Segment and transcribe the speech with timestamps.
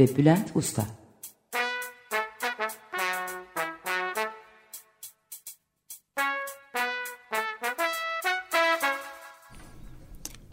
[0.00, 0.86] ve Bülent Usta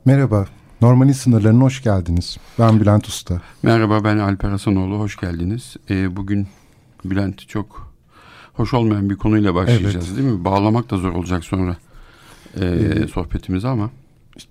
[0.06, 0.46] Merhaba,
[0.82, 2.38] Normalin sınırlarına hoş geldiniz.
[2.60, 3.42] Ben Bülent Usta.
[3.64, 5.76] Merhaba, ben Alper Hasanoğlu, hoş geldiniz.
[5.90, 6.48] Ee, bugün
[7.06, 7.94] Bülent çok
[8.54, 10.18] hoş olmayan bir konuyla başlayacağız evet.
[10.18, 10.46] değil mi?
[10.46, 11.78] Bağlamak da zor olacak sonra
[12.62, 13.90] e, ee, sohbetimizi ama.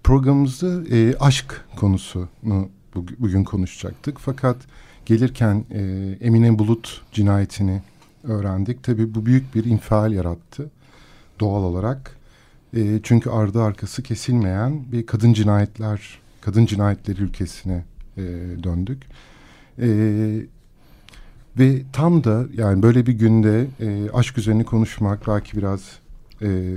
[0.04, 4.18] Programımızı e, aşk konusunu bugün konuşacaktık.
[4.18, 4.56] Fakat
[5.06, 5.80] gelirken e,
[6.20, 7.82] Emine Bulut cinayetini
[8.24, 8.82] öğrendik.
[8.82, 10.70] Tabii bu büyük bir infial yarattı
[11.40, 12.16] doğal olarak.
[12.76, 17.84] E, çünkü ardı arkası kesilmeyen bir kadın cinayetler, kadın cinayetleri ülkesine
[18.16, 18.22] e,
[18.62, 19.02] döndük.
[19.78, 19.88] E,
[21.58, 25.80] ve tam da yani böyle bir günde e, aşk üzerine konuşmak belki biraz
[26.42, 26.72] e,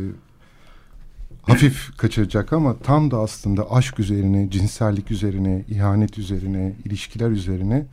[1.47, 7.85] hafif kaçıracak ama tam da aslında aşk üzerine, cinsellik üzerine, ihanet üzerine, ilişkiler üzerine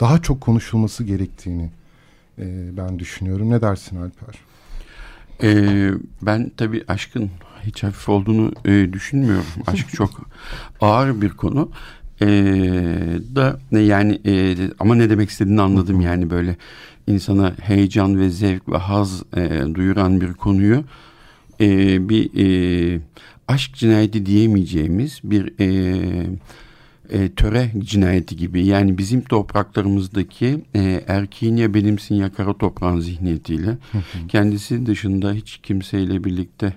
[0.00, 1.70] daha çok konuşulması gerektiğini
[2.38, 3.50] e, ben düşünüyorum.
[3.50, 4.34] Ne dersin Alper?
[5.42, 5.90] Ee,
[6.22, 7.30] ben tabii aşkın
[7.62, 9.46] hiç hafif olduğunu e, düşünmüyorum.
[9.66, 10.10] Aşk çok
[10.80, 11.70] ağır bir konu.
[12.20, 12.26] E,
[13.34, 16.56] da yani e, ama ne demek istediğini anladım yani böyle
[17.06, 20.84] insana heyecan ve zevk ve haz e, duyuran bir konuyu
[21.60, 23.00] e, bir e,
[23.48, 25.68] aşk cinayeti diyemeyeceğimiz bir e,
[27.10, 28.66] e, töre cinayeti gibi.
[28.66, 33.78] Yani bizim topraklarımızdaki e, erkeğin ya benimsin ya kara toprağın zihniyetiyle
[34.28, 36.72] kendisi dışında hiç kimseyle birlikte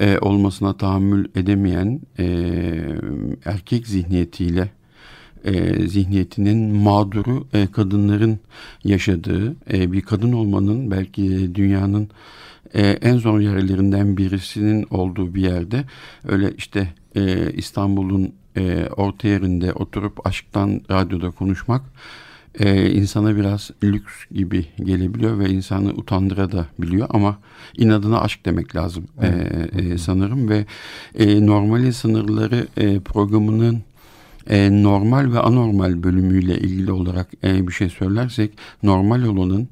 [0.00, 2.26] e, olmasına tahammül edemeyen e,
[3.44, 4.70] erkek zihniyetiyle
[5.44, 8.38] e, zihniyetinin mağduru e, kadınların
[8.84, 12.08] yaşadığı e, bir kadın olmanın belki dünyanın
[12.74, 15.84] e, en zor yerlerinden birisinin olduğu bir yerde
[16.28, 21.82] öyle işte e, İstanbul'un e, orta yerinde oturup aşktan radyoda konuşmak
[22.58, 27.38] e, insana biraz lüks gibi gelebiliyor ve insanı utandıra da biliyor ama
[27.76, 29.76] inadına aşk demek lazım e, evet.
[29.76, 30.66] e, e, sanırım ve
[31.18, 33.82] e, normali sınırları e, programının
[34.50, 38.50] e, normal ve anormal bölümüyle ilgili olarak e, bir şey söylersek
[38.82, 39.68] normal olanın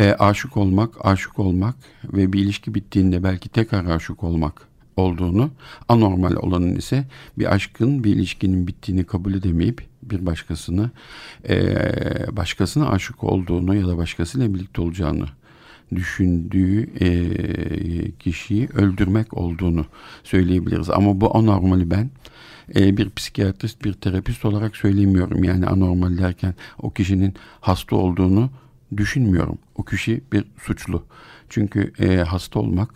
[0.00, 1.74] e, aşık olmak, aşık olmak
[2.04, 5.50] ve bir ilişki bittiğinde belki tekrar aşık olmak olduğunu,
[5.88, 7.04] anormal olanın ise
[7.38, 10.90] bir aşkın, bir ilişkinin bittiğini kabul edemeyip bir başkasını,
[11.48, 11.56] e,
[12.36, 15.26] başkasına aşık olduğunu ya da başkasıyla birlikte olacağını
[15.94, 19.86] düşündüğü e, kişiyi öldürmek olduğunu
[20.24, 20.90] söyleyebiliriz.
[20.90, 22.10] Ama bu anormali ben
[22.74, 25.44] e, bir psikiyatrist, bir terapist olarak söylemiyorum.
[25.44, 28.50] Yani anormal derken o kişinin hasta olduğunu
[28.96, 29.58] düşünmüyorum.
[29.74, 31.04] O kişi bir suçlu.
[31.48, 32.90] Çünkü e, hasta olmak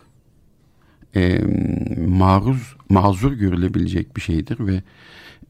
[1.17, 1.41] e,
[2.09, 4.83] maruz, mazur görülebilecek bir şeydir ve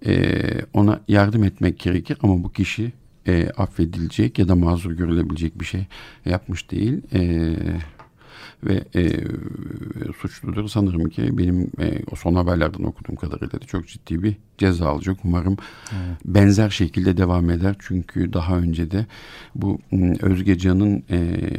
[0.06, 2.92] e, ona yardım etmek gerekir ama bu kişi
[3.26, 5.86] e, affedilecek ya da mazur görülebilecek bir şey
[6.24, 7.02] yapmış değil.
[7.12, 7.52] E,
[8.64, 9.24] ve e,
[10.12, 10.68] suçludur.
[10.68, 15.16] Sanırım ki benim e, o son haberlerden okuduğum kadarıyla da çok ciddi bir ceza alacak.
[15.24, 15.56] Umarım
[15.92, 16.18] evet.
[16.24, 17.76] benzer şekilde devam eder.
[17.78, 19.06] Çünkü daha önce de
[19.54, 19.80] bu
[20.20, 21.16] Özge Can'ın e,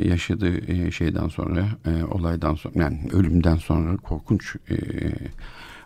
[0.07, 4.75] yaşadığı e, şeyden sonra, e, olaydan sonra yani ölümden sonra korkunç e,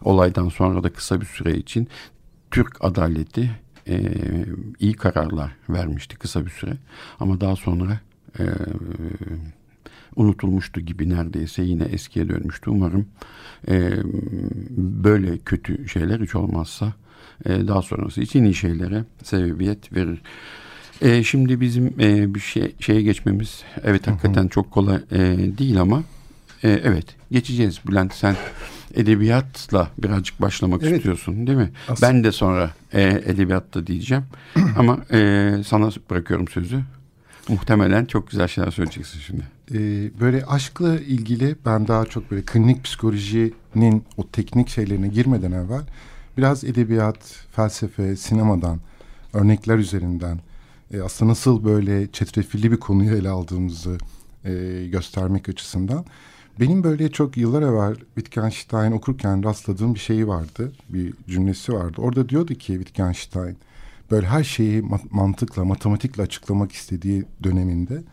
[0.02, 1.88] olaydan sonra da kısa bir süre için
[2.52, 3.52] Türk adaleti
[3.88, 4.02] e,
[4.80, 6.74] iyi kararlar vermişti kısa bir süre.
[7.20, 8.00] Ama daha sonra
[8.40, 8.44] e,
[10.20, 12.70] unutulmuştu gibi neredeyse yine eskiye dönmüştü.
[12.70, 13.06] Umarım
[13.68, 13.92] e,
[14.78, 16.94] böyle kötü şeyler hiç olmazsa
[17.46, 20.22] e, daha sonrası için iyi şeylere sebebiyet verir.
[21.02, 25.20] E, şimdi bizim e, bir şey şeye geçmemiz evet hakikaten çok kolay e,
[25.58, 26.04] değil ama
[26.64, 27.80] e, evet geçeceğiz.
[27.88, 28.36] Bülent sen
[28.96, 30.98] edebiyatla birazcık başlamak evet.
[30.98, 31.72] istiyorsun değil mi?
[31.88, 32.12] Aslında.
[32.12, 34.24] Ben de sonra e, edebiyatta diyeceğim
[34.78, 36.82] ama e, sana bırakıyorum sözü.
[37.50, 39.44] Muhtemelen çok güzel şeyler söyleyeceksin şimdi.
[39.72, 45.82] Ee, böyle aşkla ilgili ben daha çok böyle klinik psikolojinin o teknik şeylerine girmeden evvel
[46.38, 48.80] biraz edebiyat, felsefe, sinemadan
[49.34, 50.40] örnekler üzerinden
[50.94, 53.98] e, aslında nasıl böyle çetrefilli bir konuyu ele aldığımızı
[54.46, 56.06] e, göstermek açısından
[56.60, 60.72] benim böyle çok yıllar evvel Wittgenstein okurken rastladığım bir şeyi vardı.
[60.90, 62.02] Bir cümlesi vardı.
[62.02, 63.58] Orada diyordu ki Wittgenstein
[64.12, 68.04] böyle her şeyi mantıkla, matematikle açıklamak istediği döneminde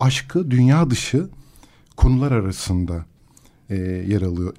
[0.00, 1.28] aşkı dünya dışı
[1.96, 3.06] konular arasında
[3.70, 3.76] e,
[4.08, 4.54] yer alıyor,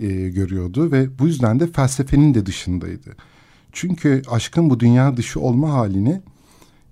[0.00, 3.16] e, görüyordu ve bu yüzden de felsefenin de dışındaydı.
[3.72, 6.20] Çünkü aşkın bu dünya dışı olma halini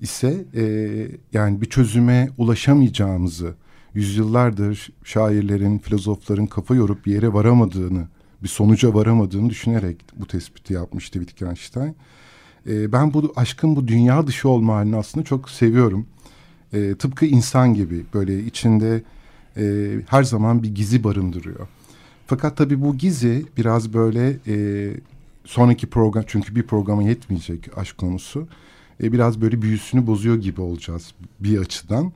[0.00, 0.62] ise e,
[1.32, 3.54] yani bir çözüme ulaşamayacağımızı,
[3.94, 8.08] yüzyıllardır şairlerin, filozofların kafa yorup bir yere varamadığını,
[8.42, 11.96] bir sonuca varamadığını düşünerek bu tespiti yapmıştı Wittgenstein.
[12.68, 16.06] E, ben bu aşkın bu dünya dışı olma halini aslında çok seviyorum.
[16.72, 19.02] E, tıpkı insan gibi böyle içinde
[19.56, 21.68] e, her zaman bir gizi barındırıyor.
[22.26, 24.90] Fakat tabii bu gizi biraz böyle e,
[25.44, 28.48] sonraki program çünkü bir programa yetmeyecek aşk konusu.
[29.02, 32.12] E, biraz böyle büyüsünü bozuyor gibi olacağız bir açıdan.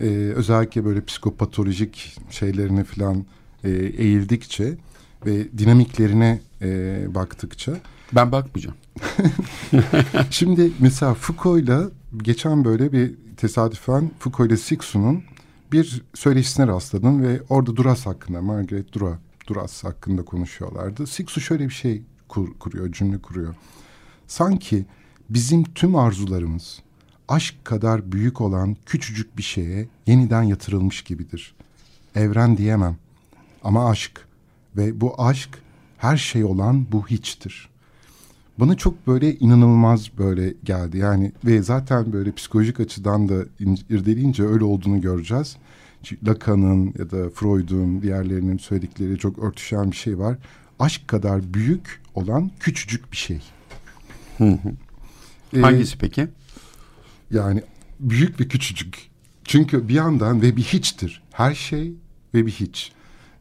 [0.00, 0.06] E,
[0.36, 3.24] özellikle böyle psikopatolojik şeylerine falan
[3.64, 4.74] e, eğildikçe
[5.26, 7.72] ve dinamiklerine e, baktıkça.
[8.12, 8.76] Ben bakmayacağım.
[10.30, 15.22] Şimdi mesela Foucault'la geçen böyle bir tesadüfen Foucault ile Sixun'un
[15.72, 21.06] bir söyleşisine rastladım ve orada Duras hakkında, Margaret Duras, Duras hakkında konuşuyorlardı.
[21.06, 23.54] Sixu şöyle bir şey kur, kuruyor, cümle kuruyor.
[24.26, 24.86] Sanki
[25.30, 26.82] bizim tüm arzularımız
[27.28, 31.54] aşk kadar büyük olan küçücük bir şeye yeniden yatırılmış gibidir.
[32.14, 32.96] Evren diyemem
[33.64, 34.26] ama aşk
[34.76, 35.58] ve bu aşk
[35.98, 37.68] her şey olan bu hiçtir.
[38.58, 43.44] Bana çok böyle inanılmaz böyle geldi yani ve zaten böyle psikolojik açıdan da
[43.90, 45.56] irdeleyince öyle olduğunu göreceğiz.
[46.26, 50.38] Lacan'ın ya da Freud'un diğerlerinin söyledikleri çok örtüşen bir şey var.
[50.78, 53.40] Aşk kadar büyük olan küçücük bir şey.
[54.38, 54.72] Hı hı.
[55.56, 56.28] Ee, Hangisi peki?
[57.30, 57.62] Yani
[58.00, 59.08] büyük ve küçücük.
[59.44, 61.22] Çünkü bir yandan ve bir hiçtir.
[61.32, 61.92] Her şey
[62.34, 62.92] ve bir hiç.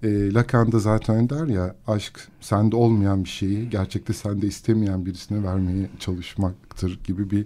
[0.03, 5.43] E, Lacan da zaten der ya aşk sende olmayan bir şeyi gerçekte sende istemeyen birisine
[5.43, 7.45] vermeye çalışmaktır gibi bir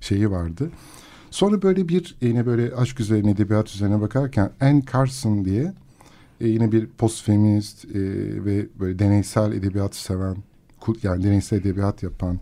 [0.00, 0.70] şeyi vardı.
[1.30, 5.72] Sonra böyle bir yine böyle aşk üzerine edebiyat üzerine bakarken Anne Carson diye
[6.40, 7.90] e, yine bir postfeminist e,
[8.44, 10.36] ve böyle deneysel edebiyat seven
[11.02, 12.40] yani deneysel edebiyat yapan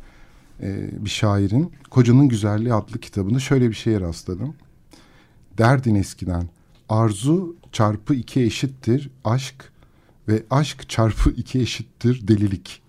[0.62, 4.54] e, bir şairin Kocanın Güzelliği adlı kitabında şöyle bir şeye rastladım.
[5.58, 6.48] Derdin eskiden
[6.88, 9.72] arzu çarpı iki eşittir aşk
[10.28, 12.82] ve aşk çarpı iki eşittir delilik.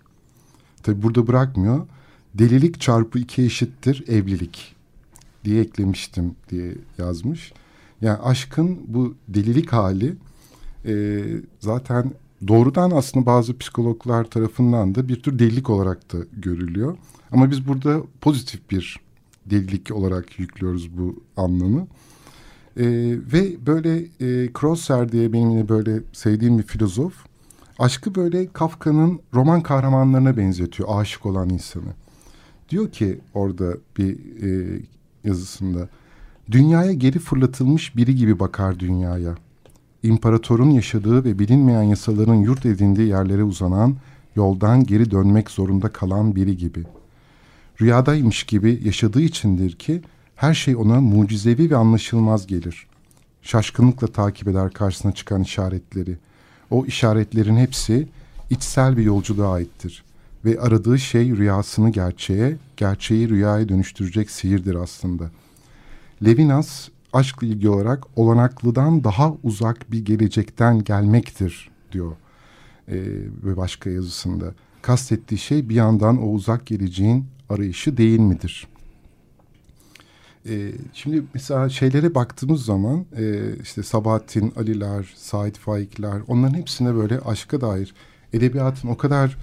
[0.82, 1.86] Tabi burada bırakmıyor.
[2.34, 4.76] Delilik çarpı iki eşittir evlilik
[5.44, 7.52] diye eklemiştim diye yazmış.
[8.00, 10.16] Yani aşkın bu delilik hali
[10.86, 11.24] e,
[11.60, 12.12] zaten
[12.48, 16.96] doğrudan aslında bazı psikologlar tarafından da bir tür delilik olarak da görülüyor.
[17.32, 19.00] Ama biz burada pozitif bir
[19.46, 21.86] delilik olarak yüklüyoruz bu anlamı.
[22.76, 22.84] E,
[23.32, 27.12] ve böyle e, Crosser diye benim böyle sevdiğim bir filozof
[27.78, 31.92] aşkı böyle Kafka'nın roman kahramanlarına benzetiyor aşık olan insanı.
[32.68, 34.80] Diyor ki orada bir e,
[35.24, 35.88] yazısında
[36.50, 39.34] dünyaya geri fırlatılmış biri gibi bakar dünyaya.
[40.02, 43.96] İmparatorun yaşadığı ve bilinmeyen yasaların yurt edindiği yerlere uzanan
[44.36, 46.84] yoldan geri dönmek zorunda kalan biri gibi.
[47.80, 50.02] Rüyadaymış gibi yaşadığı içindir ki
[50.40, 52.86] her şey ona mucizevi ve anlaşılmaz gelir.
[53.42, 56.16] Şaşkınlıkla takip eder karşısına çıkan işaretleri.
[56.70, 58.08] O işaretlerin hepsi
[58.50, 60.04] içsel bir yolculuğa aittir.
[60.44, 65.30] Ve aradığı şey rüyasını gerçeğe, gerçeği rüyaya dönüştürecek sihirdir aslında.
[66.24, 72.12] Levinas aşkla ilgili olarak olanaklıdan daha uzak bir gelecekten gelmektir diyor
[72.88, 72.94] ee,
[73.44, 74.54] ve başka yazısında.
[74.82, 78.69] Kastettiği şey bir yandan o uzak geleceğin arayışı değil midir?
[80.48, 87.18] E, şimdi mesela şeylere baktığımız zaman e, işte Sabahattin Aliler, Said Faikler onların hepsine böyle
[87.20, 87.94] aşka dair
[88.32, 89.36] edebiyatın o kadar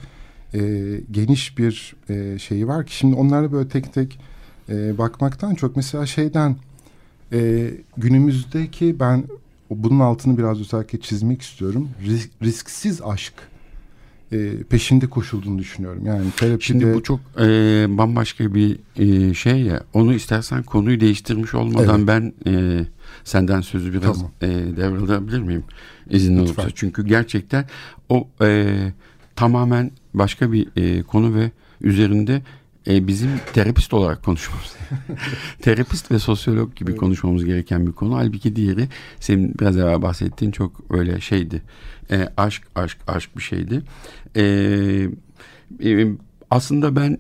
[0.54, 0.60] e,
[1.12, 4.20] geniş bir e, şeyi var ki şimdi onlara böyle tek tek
[4.70, 6.56] e, bakmaktan çok mesela şeyden
[7.34, 9.24] e, günümüzdeki ben
[9.70, 11.90] bunun altını biraz özellikle çizmek istiyorum.
[12.06, 13.34] Risk, risksiz aşk
[14.32, 16.06] e, peşinde koşulduğunu düşünüyorum.
[16.06, 16.66] Yani terapide...
[16.66, 17.46] Şimdi bu çok e,
[17.90, 19.84] bambaşka bir e, şey ya.
[19.94, 22.08] Onu istersen konuyu değiştirmiş olmadan evet.
[22.08, 22.86] ben e,
[23.24, 24.32] senden sözü biraz tamam.
[24.42, 25.64] e, devralabilir miyim?
[26.10, 26.68] İzin olursa.
[26.76, 27.66] Çünkü gerçekten
[28.10, 28.78] o e,
[29.36, 32.42] tamamen başka bir e, konu ve üzerinde
[32.88, 34.76] e, bizim terapist olarak konuşmamız.
[35.62, 37.00] terapist ve sosyolog gibi evet.
[37.00, 38.16] konuşmamız gereken bir konu.
[38.16, 38.88] Halbuki diğeri
[39.20, 41.62] senin biraz evvel bahsettiğin çok öyle şeydi.
[42.12, 43.82] E, aşk, aşk, aşk bir şeydi.
[44.36, 44.44] E,
[45.84, 46.08] e,
[46.52, 47.18] aslında ben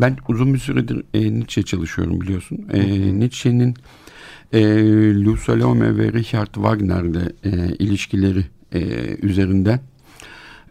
[0.00, 2.66] ben uzun bir süredir e, Nietzsche çalışıyorum biliyorsun.
[2.72, 2.80] E,
[3.18, 3.74] Nietzsche'nin
[4.52, 4.60] e,
[5.24, 8.80] Lou Salome ve Richard Wagner'le e, ilişkileri e,
[9.22, 9.80] üzerinden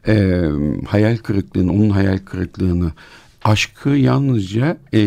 [0.07, 0.41] e,
[0.87, 2.91] hayal kırıklığını, onun hayal kırıklığını
[3.47, 5.01] aşkı yalnızca e,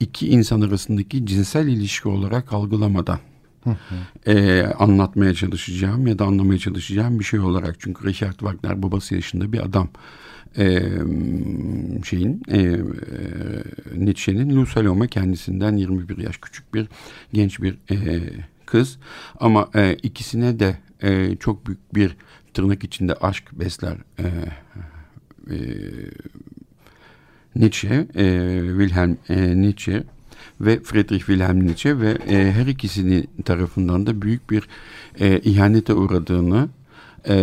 [0.00, 3.18] iki insan arasındaki cinsel ilişki olarak algılamadan
[4.26, 7.76] e, anlatmaya çalışacağım ya da anlamaya çalışacağım bir şey olarak.
[7.78, 9.88] Çünkü Richard Wagner babası yaşında bir adam.
[10.58, 10.82] E,
[12.04, 12.80] şeyin e, e,
[13.96, 16.86] Nietzsche'nin Lu Salome kendisinden 21 yaş küçük bir
[17.32, 18.22] genç bir e,
[18.66, 18.98] kız
[19.40, 22.16] ama e, ikisine de e, çok büyük bir
[22.54, 24.24] tırnak içinde aşk besler e,
[25.50, 25.56] e,
[27.56, 30.04] Nietzsche, e, Wilhelm e, Nietzsche
[30.60, 34.68] ve Friedrich Wilhelm Nietzsche ve e, her ikisinin tarafından da büyük bir
[35.20, 36.68] e, ihanete uğradığını,
[37.28, 37.34] e,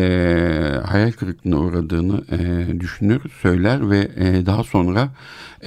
[0.86, 5.10] hayal kırıklığına uğradığını e, düşünür, söyler ve e, daha sonra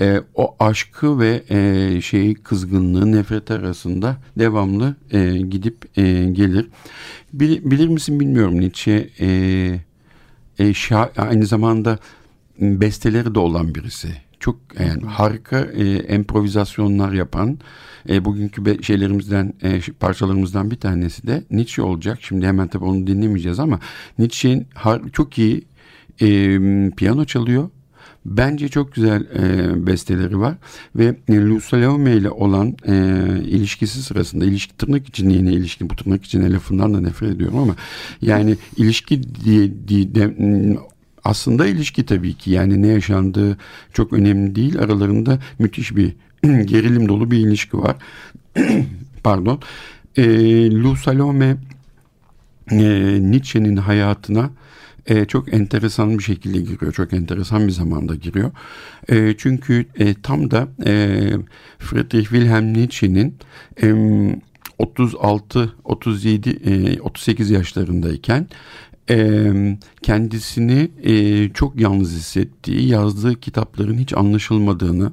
[0.00, 6.66] e, o aşkı ve e, şeyi kızgınlığı, nefret arasında devamlı e, gidip e, gelir.
[7.32, 9.28] Bil, bilir misin bilmiyorum Nietzsche e,
[10.58, 11.98] e, şa, aynı zamanda
[12.58, 17.58] besteleri de olan birisi çok yani harika e, improvizasyonlar yapan
[18.08, 22.18] e, bugünkü be, şeylerimizden e, parçalarımızdan bir tanesi de Nietzsche olacak.
[22.22, 23.80] Şimdi hemen tabii onu dinlemeyeceğiz ama
[24.18, 24.66] Nietzsche'nin
[25.12, 25.64] çok iyi
[26.20, 26.26] e,
[26.96, 27.70] piyano çalıyor.
[28.24, 30.54] Bence çok güzel e, besteleri var
[30.96, 32.94] ve e, Lusalome ile olan e,
[33.44, 37.76] ilişkisi sırasında ilişki tırnak için yeni ilişki bu tırnak için lafından da nefret ediyorum ama
[38.22, 40.36] yani ilişki diye, diye de,
[41.24, 43.58] aslında ilişki tabii ki yani ne yaşandığı
[43.92, 44.78] çok önemli değil.
[44.78, 46.12] Aralarında müthiş bir
[46.42, 47.96] gerilim dolu bir ilişki var.
[49.24, 49.60] Pardon.
[50.16, 50.24] E,
[50.70, 51.56] Lou Salome
[52.70, 52.76] e,
[53.20, 54.50] Nietzsche'nin hayatına
[55.06, 56.92] e, çok enteresan bir şekilde giriyor.
[56.92, 58.50] Çok enteresan bir zamanda giriyor.
[59.08, 60.92] E, çünkü e, tam da e,
[61.78, 63.34] Friedrich Wilhelm Nietzsche'nin
[63.82, 63.94] e,
[64.78, 68.46] 36, 37, e, 38 yaşlarındayken
[69.10, 69.52] e,
[70.02, 75.12] kendisini e, çok yalnız hissettiği, yazdığı kitapların hiç anlaşılmadığını,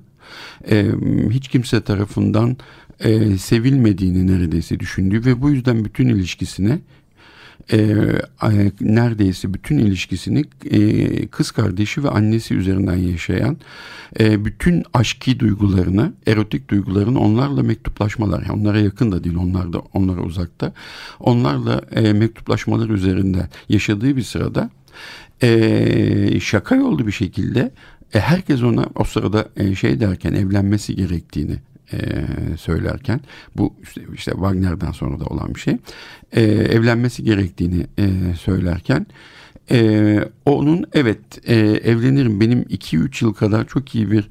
[0.71, 0.86] e,
[1.29, 2.57] hiç kimse tarafından
[3.00, 6.79] e, sevilmediğini neredeyse düşündüğü ve bu yüzden bütün ilişkisine
[7.72, 7.96] e,
[8.82, 13.58] neredeyse bütün ilişkisini e, kız kardeşi ve annesi üzerinden yaşayan
[14.20, 19.80] e, bütün aşki duygularını, erotik duygularını onlarla mektuplaşmalar, yani onlara yakın da değil, onlar da
[19.80, 20.74] onlara uzakta,
[21.20, 24.70] onlarla e, mektuplaşmalar üzerinden yaşadığı bir sırada
[25.44, 27.72] e, şaka yollu bir şekilde
[28.13, 31.56] e, herkes ona o sırada e, şey derken evlenmesi gerektiğini
[31.93, 32.25] e,
[32.57, 33.19] söylerken
[33.57, 35.77] bu işte, işte Wagner'dan sonra da olan bir şey.
[36.31, 39.05] E, evlenmesi gerektiğini e, söylerken
[39.71, 44.29] e, onun evet e, evlenirim benim 2-3 yıl kadar çok iyi bir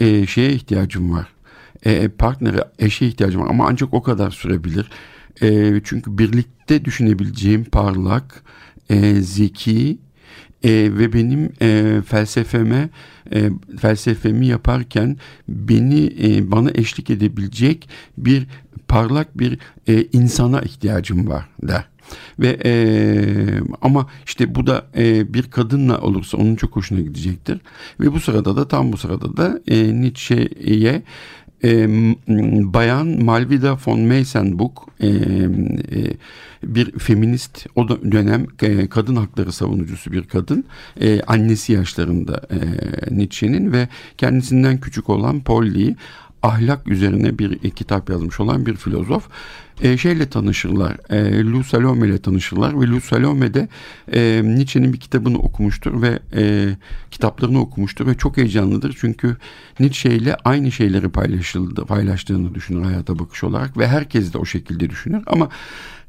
[0.00, 1.28] e, şeye ihtiyacım var.
[1.84, 4.90] E, partnere eşe ihtiyacım var ama ancak o kadar sürebilir.
[5.42, 8.42] E, çünkü birlikte düşünebileceğim parlak
[8.90, 9.98] e, zeki
[10.64, 12.88] e, ve benim e, felsefeme
[13.34, 13.50] e,
[13.80, 15.16] felsefemi yaparken
[15.48, 17.88] beni e, bana eşlik edebilecek
[18.18, 18.46] bir
[18.88, 21.84] parlak bir e, insana ihtiyacım var der.
[22.38, 22.72] Ve e,
[23.82, 27.60] ama işte bu da e, bir kadınla olursa onun çok hoşuna gidecektir.
[28.00, 31.02] Ve bu sırada da tam bu sırada da e, Nietzsche'ye
[31.64, 31.88] e,
[32.72, 35.12] Bayan Malvida von Meysenbuch e, e,
[36.62, 40.64] bir feminist o dönem e, kadın hakları savunucusu bir kadın
[41.00, 42.58] e, annesi yaşlarında e,
[43.16, 43.88] Nietzsche'nin ve
[44.18, 45.96] kendisinden küçük olan Polly'yi
[46.42, 49.28] ahlak üzerine bir e, kitap yazmış olan bir filozof
[49.82, 50.96] e, şeyle tanışırlar.
[51.10, 53.68] E, Lou Salome ile tanışırlar ve Lou Salome de
[54.12, 56.68] e, Nietzsche'nin bir kitabını okumuştur ve e,
[57.10, 59.36] kitaplarını okumuştur ve çok heyecanlıdır çünkü
[59.80, 64.90] Nietzsche ile aynı şeyleri paylaşıldı, paylaştığını düşünür hayata bakış olarak ve herkes de o şekilde
[64.90, 65.48] düşünür ama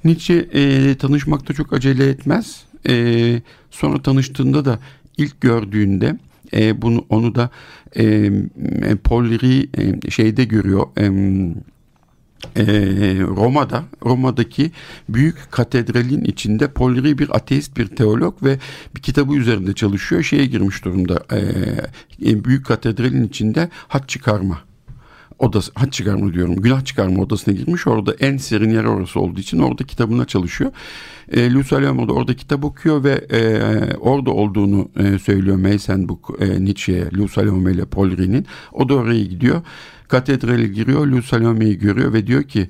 [0.04, 2.64] Nietzsche e, tanışmakta çok acele etmez.
[2.90, 4.80] E, sonra tanıştığında da
[5.18, 6.18] ilk gördüğünde
[6.54, 7.50] e, bunu onu da
[7.98, 8.32] e,
[9.04, 10.88] Paul e, şeyde görüyor.
[10.98, 11.04] E,
[12.56, 12.64] e,
[13.22, 14.72] Roma'da, Roma'daki
[15.10, 18.58] büyük katedralin içinde Polri bir ateist bir teolog ve
[18.96, 20.24] bir kitabı üzerinde çalışıyor.
[20.24, 21.24] Şeye girmiş durumda.
[22.22, 24.69] E, büyük katedralin içinde hat çıkarma
[25.40, 27.88] odası, hat çıkarma diyorum, günah çıkarma odasına girmiş.
[27.88, 30.72] Orada en serin yer orası olduğu için orada kitabına çalışıyor.
[31.32, 33.62] E, Lucy da orada kitap okuyor ve e,
[33.96, 37.42] orada olduğunu e, söylüyor Meysenbuk e, Nietzsche'ye, Lucy
[37.72, 38.46] ile Paul Ri'nin.
[38.72, 39.62] O da oraya gidiyor.
[40.08, 41.36] Katedrale giriyor, Lucy
[41.74, 42.70] görüyor ve diyor ki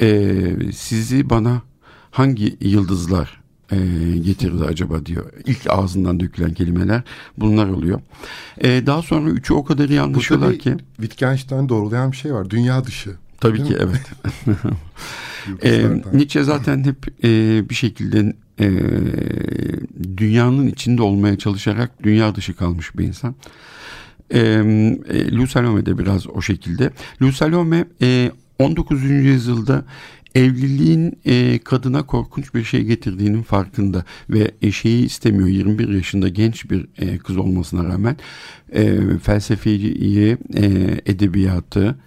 [0.00, 0.30] e,
[0.72, 1.62] sizi bana
[2.10, 3.76] hangi yıldızlar e,
[4.18, 5.32] getirdi acaba diyor.
[5.46, 7.02] İlk ağzından dökülen kelimeler
[7.36, 8.00] bunlar oluyor.
[8.58, 10.76] E, daha sonra üçü o kadar iyi anlaşıyorlar ki.
[10.96, 12.50] Wittgenstein doğrulayan bir şey var.
[12.50, 13.10] Dünya dışı.
[13.40, 13.78] Tabii ki mi?
[13.80, 14.10] evet.
[15.62, 18.70] e, Nietzsche zaten hep e, bir şekilde e,
[20.16, 23.34] dünyanın içinde olmaya çalışarak dünya dışı kalmış bir insan.
[24.30, 26.90] E, e, Lou Salome de biraz o şekilde.
[27.22, 29.02] Lou Salome e, 19.
[29.02, 29.84] yüzyılda
[30.34, 36.70] evliliğin e, kadına korkunç bir şey getirdiğinin farkında ve e, şeyi istemiyor 21 yaşında genç
[36.70, 38.16] bir e, kız olmasına rağmen
[38.72, 40.64] e, felsefeyi, e,
[41.06, 41.98] edebiyatı,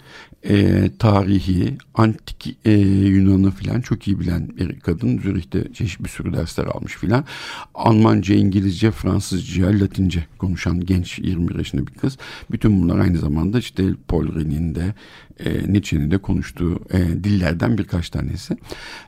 [0.50, 5.20] e, tarihi, antik e, Yunan'ı filan çok iyi bilen bir kadın.
[5.20, 7.26] Zürih'te çeşitli bir sürü dersler almış filan.
[7.74, 12.18] Almanca, İngilizce, Fransızca, Latince konuşan genç 21 yaşında bir kız.
[12.52, 14.94] Bütün bunlar aynı zamanda işte Paul René'nin de
[15.40, 18.58] e, Nietzsche'nin de konuştuğu e, dillerden birkaç tanesi.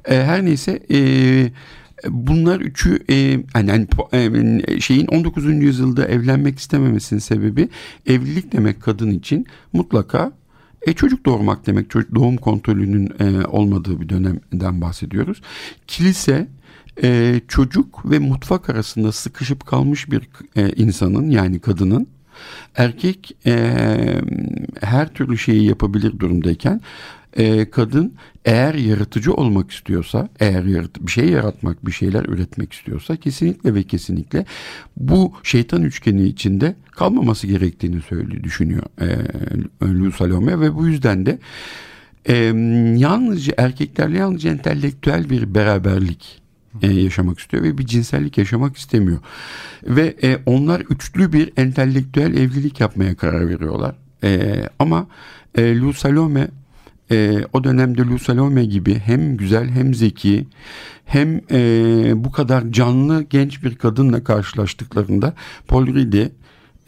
[0.06, 0.80] E, her neyse...
[0.92, 1.52] E,
[2.10, 3.16] Bunlar üçü e,
[3.56, 3.88] yani,
[4.68, 5.46] e, şeyin 19.
[5.46, 7.70] yüzyılda evlenmek istememesinin sebebi
[8.06, 10.32] evlilik demek kadın için mutlaka
[10.88, 15.42] e çocuk doğurmak demek çocuk doğum kontrolünün e, olmadığı bir dönemden bahsediyoruz.
[15.88, 16.48] Kilise
[17.04, 22.08] e, çocuk ve mutfak arasında sıkışıp kalmış bir e, insanın yani kadının
[22.76, 23.76] erkek e,
[24.82, 26.82] her türlü şeyi yapabilir durumdayken
[27.38, 28.14] e, kadın
[28.46, 33.84] eğer yaratıcı olmak istiyorsa, eğer yarat bir şey yaratmak, bir şeyler üretmek istiyorsa kesinlikle ve
[33.84, 34.46] kesinlikle
[34.98, 39.08] bu şeytan üçgeni içinde kalmaması gerektiğini söylüyor, düşünüyor e,
[39.86, 41.40] Lou Salome ve bu yüzden de
[42.26, 42.36] e,
[42.98, 46.43] yalnızca erkeklerle yalnızca entelektüel bir beraberlik
[46.82, 49.20] e, yaşamak istiyor ve bir cinsellik yaşamak istemiyor.
[49.84, 53.96] Ve e, onlar üçlü bir entelektüel evlilik yapmaya karar veriyorlar.
[54.24, 55.08] E, ama
[55.56, 56.48] e, Lou Salome
[57.12, 60.48] e, o dönemde Lou Salome gibi hem güzel hem zeki
[61.06, 65.34] hem e, bu kadar canlı genç bir kadınla karşılaştıklarında
[65.68, 66.32] Paul Ride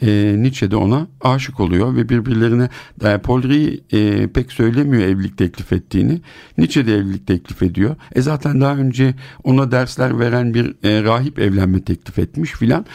[0.01, 2.69] e, Nietzsche de ona aşık oluyor ve birbirlerine
[3.03, 6.21] e, e, pek söylemiyor evlilik teklif ettiğini.
[6.57, 7.95] Nietzsche de evlilik teklif ediyor.
[8.15, 12.85] E zaten daha önce ona dersler veren bir e, rahip evlenme teklif etmiş filan.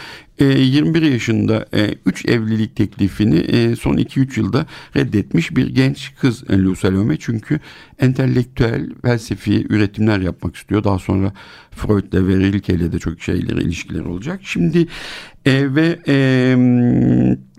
[0.40, 1.66] 21 e, yaşında
[2.06, 4.66] 3 e, evlilik teklifini e, son 2-3 yılda
[4.96, 7.16] reddetmiş bir genç kız Lou Salome.
[7.16, 7.60] Çünkü
[7.98, 10.84] entelektüel, felsefi üretimler yapmak istiyor.
[10.84, 11.32] Daha sonra
[11.70, 14.40] Freud'le ve Rilke ile de çok şeyleri, ilişkiler olacak.
[14.42, 14.86] Şimdi
[15.44, 16.54] e, ve e,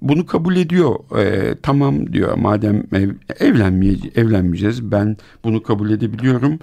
[0.02, 1.19] bunu kabul ediyor.
[1.19, 6.60] E, tamam diyor madem ev, evlenmeye, evlenmeyeceğiz ben bunu kabul edebiliyorum.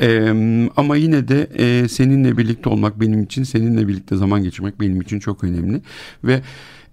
[0.00, 0.28] E,
[0.76, 5.18] ama yine de e, seninle birlikte olmak benim için, seninle birlikte zaman geçirmek benim için
[5.18, 5.80] çok önemli.
[6.24, 6.40] Ve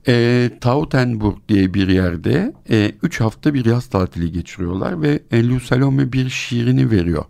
[0.07, 5.59] e, Tautenburg diye bir yerde e, üç hafta bir yaz tatili geçiriyorlar ve e, Lou
[5.59, 7.25] Salome bir şiirini veriyor.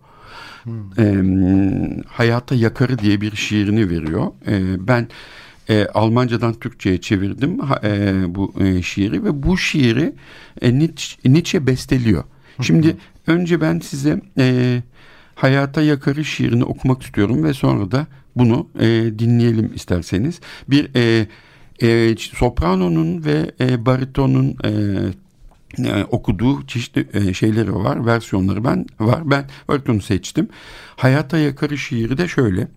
[0.64, 0.90] Hmm.
[0.98, 4.26] E, Hayata Yakarı diye bir şiirini veriyor.
[4.46, 5.08] E, ben
[5.68, 10.12] e, Almancadan Türkçe'ye çevirdim e, bu e, şiiri ve bu şiiri
[10.62, 12.24] e, Nietzsche, Nietzsche besteliyor.
[12.60, 12.96] Şimdi
[13.26, 14.82] önce ben size e,
[15.34, 18.86] Hayata Yakarı şiirini okumak istiyorum ve sonra da bunu e,
[19.18, 20.40] dinleyelim isterseniz.
[20.68, 21.26] Bir e,
[21.82, 24.70] e, sopranonun ve e, baritonun e,
[25.78, 29.30] e, okuduğu çeşitli e, şeyleri var, versiyonları ben var.
[29.30, 30.48] Ben baritonu seçtim.
[30.96, 32.68] Hayata Yakarı şiiri de şöyle.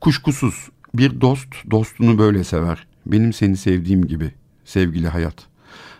[0.00, 2.86] Kuşkusuz bir dost dostunu böyle sever.
[3.06, 4.30] Benim seni sevdiğim gibi
[4.64, 5.34] sevgili hayat.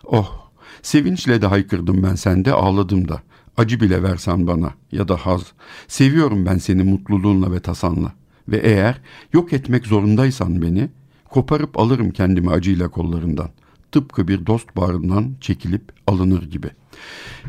[0.05, 0.51] Oh
[0.83, 3.23] sevinçle de haykırdım ben sende ağladım da.
[3.57, 5.43] Acı bile versen bana ya da haz.
[5.89, 8.13] Seviyorum ben seni mutluluğunla ve tasanla.
[8.49, 9.01] Ve eğer
[9.33, 10.89] yok etmek zorundaysan beni
[11.25, 13.51] koparıp alırım kendimi acıyla kollarından.
[13.93, 16.71] Tıpkı bir dost bağrından çekilip alınır gibi.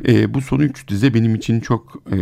[0.08, 2.18] E, bu son üç dize benim için çok e,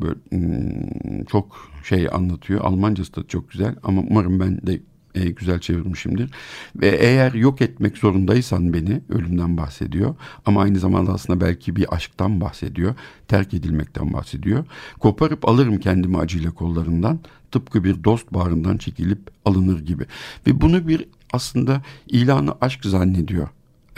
[0.00, 2.60] böyle, hmm, çok şey anlatıyor.
[2.60, 4.80] Almancası da çok güzel ama umarım ben de
[5.14, 6.30] e, güzel çevirmişimdir.
[6.76, 10.14] Ve eğer yok etmek zorundaysan beni ölümden bahsediyor.
[10.46, 12.94] Ama aynı zamanda aslında belki bir aşktan bahsediyor.
[13.28, 14.64] Terk edilmekten bahsediyor.
[14.98, 17.20] Koparıp alırım kendimi acıyla kollarından.
[17.50, 20.04] Tıpkı bir dost bağrından çekilip alınır gibi.
[20.46, 23.48] Ve bunu bir aslında ilanı aşk zannediyor.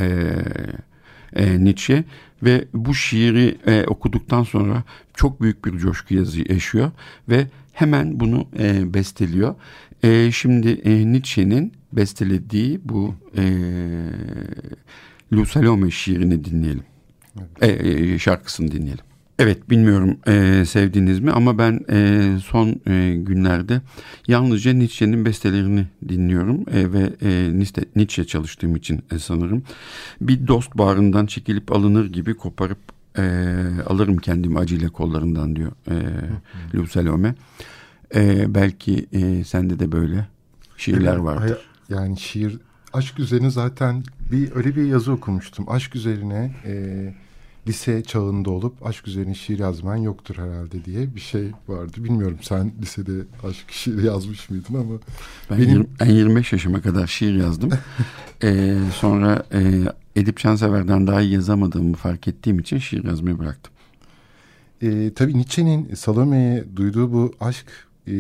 [0.01, 0.45] Eee
[1.37, 2.05] e, Nietzsche
[2.43, 4.83] ve bu şiiri e, okuduktan sonra
[5.15, 6.91] çok büyük bir coşku yazı yaşıyor
[7.29, 9.55] ve hemen bunu e, besteliyor.
[10.03, 13.43] E, şimdi e, Nietzsche'nin bestelediği bu e,
[15.33, 16.85] Lou Salome şiirini dinleyelim.
[17.63, 17.83] Evet.
[17.83, 19.05] E, e, şarkısını dinleyelim.
[19.43, 23.81] Evet bilmiyorum e, sevdiniz mi ama ben e, son e, günlerde
[24.29, 27.59] yalnızca Nietzsche'nin bestelerini dinliyorum e, ve e,
[27.97, 29.63] Nietzsche çalıştığım için e, sanırım
[30.21, 32.79] bir dost bağrından çekilip alınır gibi koparıp
[33.19, 33.23] e,
[33.87, 35.95] alırım kendimi acıyla kollarından diyor e,
[36.75, 37.35] Lou Salome.
[38.15, 40.27] E, belki e, sende de böyle
[40.77, 41.59] şiirler vardır.
[41.89, 42.59] Yani şiir
[42.93, 45.71] aşk üzerine zaten bir öyle bir yazı okumuştum.
[45.71, 47.15] Aşk üzerine e,
[47.67, 51.93] lise çağında olup aşk üzerine şiir yazman yoktur herhalde diye bir şey vardı.
[51.97, 54.95] Bilmiyorum sen lisede aşk şiiri yazmış mıydın ama
[55.51, 55.69] ben, benim...
[55.69, 57.71] 20, ben 25 yaşıma kadar şiir yazdım.
[58.43, 59.83] ee, sonra e,
[60.17, 63.73] Edip Cansever'den daha iyi yazamadığımı fark ettiğim için şiir yazmayı bıraktım.
[64.83, 67.67] Ee, tabii Nietzsche'nin Salome'ye duyduğu bu aşk
[68.07, 68.15] e,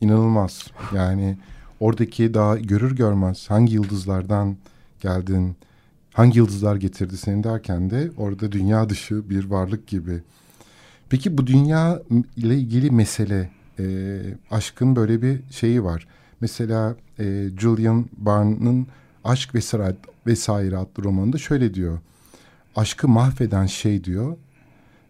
[0.00, 0.66] inanılmaz.
[0.94, 1.36] Yani
[1.80, 4.56] oradaki daha görür görmez hangi yıldızlardan
[5.00, 5.56] geldin,
[6.14, 10.22] hangi yıldızlar getirdi seni derken de orada dünya dışı bir varlık gibi.
[11.08, 12.02] Peki bu dünya
[12.36, 13.84] ile ilgili mesele, e,
[14.50, 16.06] aşkın böyle bir şeyi var.
[16.40, 18.86] Mesela e, Julian Barnes'ın
[19.24, 19.96] Aşk Vesaire,
[20.26, 21.98] Vesaire adlı romanında şöyle diyor.
[22.76, 24.36] Aşkı mahveden şey diyor,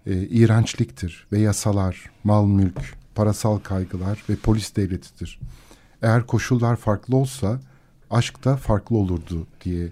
[0.07, 5.40] e, iğrençliktir ve yasalar, mal mülk, parasal kaygılar ve polis devletidir.
[6.03, 7.61] Eğer koşullar farklı olsa
[8.11, 9.88] aşk da farklı olurdu diye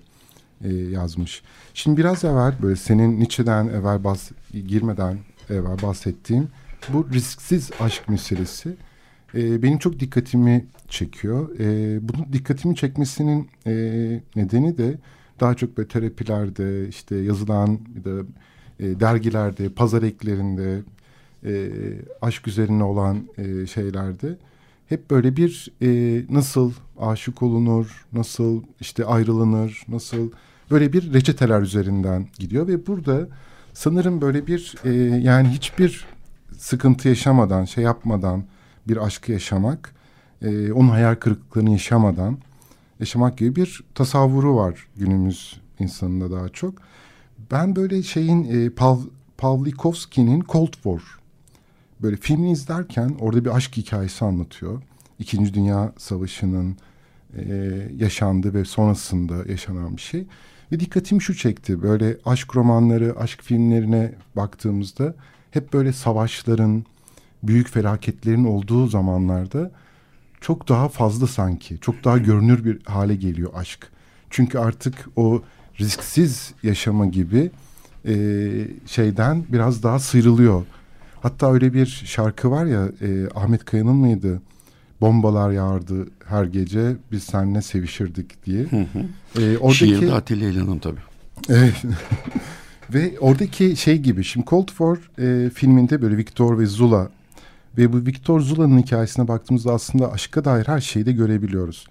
[0.65, 1.43] e, yazmış.
[1.75, 5.19] Şimdi biraz evvel böyle senin Nietzsche'den evvel bahs girmeden
[5.51, 6.49] evvel bahsettiğim
[6.93, 8.77] bu risksiz aşk meselesi
[9.35, 11.59] e, benim çok dikkatimi çekiyor.
[11.59, 13.73] E, bunun dikkatimi çekmesinin e,
[14.37, 14.99] nedeni de
[15.41, 18.25] daha çok böyle terapilerde işte yazılan ya da
[18.81, 20.83] e, dergilerde, pazar eklerinde,
[21.45, 21.71] e,
[22.23, 24.37] aşk üzerine olan e, şeylerde
[24.89, 30.31] hep böyle bir e, nasıl aşık olunur, nasıl işte ayrılınır, nasıl
[30.71, 33.29] böyle bir reçeteler üzerinden gidiyor ve burada
[33.75, 36.07] sanırım böyle bir e, yani hiçbir
[36.59, 38.45] sıkıntı yaşamadan, şey yapmadan
[38.89, 39.95] bir aşkı yaşamak,
[40.43, 42.39] e, onun hayal kırıklıklarını yaşamadan
[43.01, 46.75] yaşamak gibi bir tasavvuru var günümüz insanında daha çok.
[47.51, 48.99] Ben böyle şeyin e, Pav,
[49.39, 51.03] Pavlikovski'nin Cold War
[52.03, 54.83] böyle filmi izlerken orada bir aşk hikayesi anlatıyor.
[55.19, 56.77] İkinci Dünya Savaşı'nın
[57.37, 57.45] e,
[57.97, 60.27] yaşandığı ve sonrasında yaşanan bir şey.
[60.73, 61.83] Ve dikkatimi şu çekti.
[61.83, 65.15] Böyle aşk romanları, aşk filmlerine baktığımızda
[65.51, 66.85] hep böyle savaşların,
[67.43, 69.71] büyük felaketlerin olduğu zamanlarda
[70.41, 73.89] çok daha fazla sanki, çok daha görünür bir hale geliyor aşk.
[74.31, 75.43] Çünkü artık o
[75.81, 77.51] risksiz yaşama gibi
[78.07, 78.15] e,
[78.87, 80.65] şeyden biraz daha sıyrılıyor.
[81.23, 84.43] Hatta öyle bir şarkı var ya e, Ahmet Kaya'nın mıydı?
[85.03, 88.63] Bombalar yağardı her gece biz seninle sevişirdik diye.
[88.65, 89.43] Hı hı.
[89.43, 91.01] E, oradaki, Şiirde Atilla İlhan'ın tabii.
[91.49, 91.75] Evet.
[92.95, 97.09] ve oradaki şey gibi şimdi Cold War e, filminde böyle Victor ve Zula
[97.79, 101.87] ve bu Victor Zula'nın hikayesine baktığımızda aslında aşka dair her şeyi de görebiliyoruz.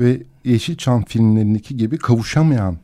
[0.00, 2.76] Ve Yeşilçam filmlerindeki gibi kavuşamayan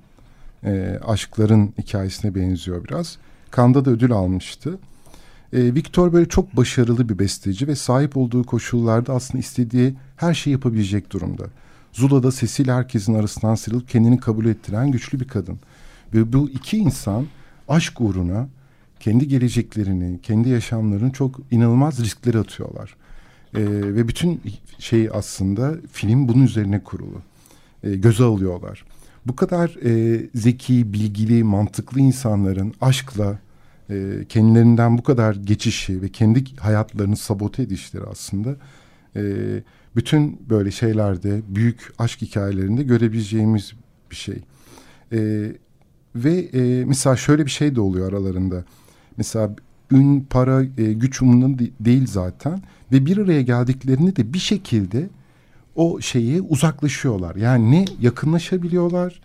[0.65, 3.19] e, aşkların hikayesine benziyor biraz.
[3.51, 4.79] Kanda da ödül almıştı.
[5.53, 10.53] E, Victor böyle çok başarılı bir besteci ve sahip olduğu koşullarda aslında istediği her şeyi
[10.53, 11.45] yapabilecek durumda.
[11.93, 15.59] Zula da sesiyle herkesin arasından sıyrılıp kendini kabul ettiren güçlü bir kadın.
[16.15, 17.27] Ve bu iki insan
[17.69, 18.49] aşk uğruna
[19.01, 22.97] kendi geleceklerini, kendi yaşamlarını çok inanılmaz riskleri atıyorlar.
[23.55, 24.41] Ee, ve bütün
[24.79, 27.23] şey aslında film bunun üzerine kurulu.
[27.85, 28.85] Ee, göze alıyorlar.
[29.27, 33.38] Bu kadar e, zeki, bilgili, mantıklı insanların aşkla
[33.92, 38.57] e, kendilerinden bu kadar geçişi ve kendi hayatlarını sabote edişleri aslında
[39.16, 39.22] e,
[39.96, 43.72] bütün böyle şeylerde büyük aşk hikayelerinde görebileceğimiz
[44.11, 44.38] bir şey.
[45.12, 45.52] E,
[46.14, 48.64] ve e, mesela şöyle bir şey de oluyor aralarında.
[49.16, 49.50] Mesela
[49.90, 55.09] ün, para, e, güç umurunda değil zaten ve bir araya geldiklerini de bir şekilde
[55.74, 57.37] o şeye uzaklaşıyorlar.
[57.37, 59.20] Yani ne yakınlaşabiliyorlar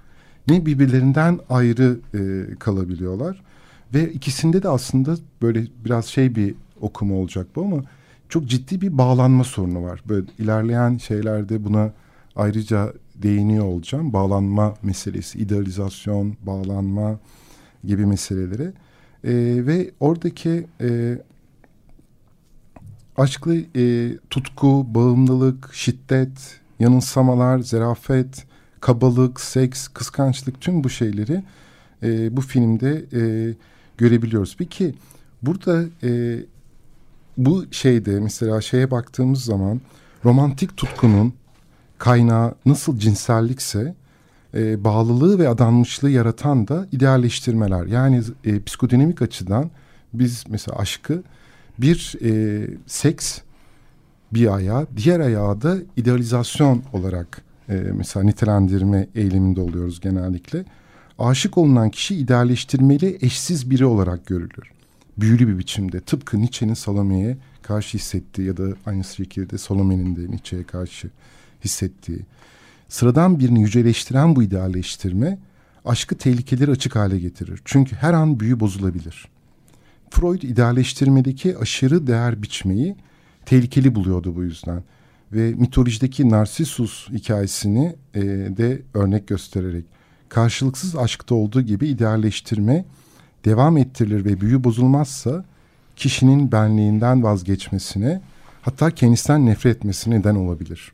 [0.47, 3.43] ne birbirlerinden ayrı e, kalabiliyorlar.
[3.93, 7.83] Ve ikisinde de aslında böyle biraz şey bir okuma olacak bu ama
[8.29, 10.03] çok ciddi bir bağlanma sorunu var.
[10.09, 11.91] Böyle ilerleyen şeylerde buna
[12.35, 14.13] ayrıca değiniyor olacağım.
[14.13, 17.19] Bağlanma meselesi, idealizasyon, bağlanma
[17.83, 18.73] gibi meselelere.
[19.23, 19.33] E,
[19.67, 21.17] ve oradaki e,
[23.17, 28.45] aşklı e, tutku, bağımlılık, şiddet, yanılsamalar, zerafet,
[28.81, 31.43] kabalık, seks, kıskançlık tüm bu şeyleri
[32.03, 33.53] e, bu filmde e,
[33.97, 34.55] görebiliyoruz.
[34.57, 34.95] Peki
[35.43, 36.39] burada e,
[37.37, 39.81] bu şeyde mesela şeye baktığımız zaman
[40.25, 41.33] romantik tutkunun
[41.97, 43.95] kaynağı nasıl cinsellikse
[44.53, 47.85] e, bağlılığı ve adanmışlığı yaratan da idealleştirmeler.
[47.85, 49.69] Yani e, psikodinamik açıdan
[50.13, 51.23] biz mesela aşkı
[51.77, 53.39] bir e, seks
[54.33, 60.65] bir ayağı, diğer ayağı da idealizasyon olarak e, mesela nitelendirme eğiliminde oluyoruz genellikle.
[61.19, 64.71] Aşık olunan kişi idealleştirmeli eşsiz biri olarak görülür.
[65.17, 70.63] Büyülü bir biçimde tıpkı Nietzsche'nin Salome'ye karşı hissettiği ya da aynı şekilde Salome'nin de Nietzsche'ye
[70.63, 71.09] karşı
[71.65, 72.19] hissettiği.
[72.89, 75.37] Sıradan birini yüceleştiren bu idealleştirme
[75.85, 77.61] aşkı tehlikeleri açık hale getirir.
[77.65, 79.27] Çünkü her an büyü bozulabilir.
[80.09, 82.95] Freud idealleştirmedeki aşırı değer biçmeyi
[83.45, 84.83] tehlikeli buluyordu bu yüzden.
[85.31, 88.21] Ve mitolojideki Narsisus hikayesini e,
[88.57, 89.85] de örnek göstererek
[90.29, 92.85] karşılıksız aşkta olduğu gibi idealleştirme
[93.45, 95.45] devam ettirilir ve büyü bozulmazsa
[95.95, 98.21] kişinin benliğinden vazgeçmesine
[98.61, 100.91] hatta kendisinden nefret etmesine neden olabilir.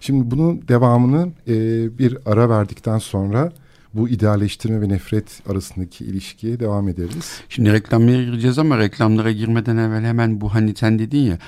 [0.00, 1.52] Şimdi bunun devamını e,
[1.98, 3.52] bir ara verdikten sonra
[3.96, 7.40] bu idealleştirme ve nefret arasındaki ilişkiye devam ederiz.
[7.48, 11.38] Şimdi reklamlara gireceğiz ama reklamlara girmeden evvel hemen bu hani sen dedin ya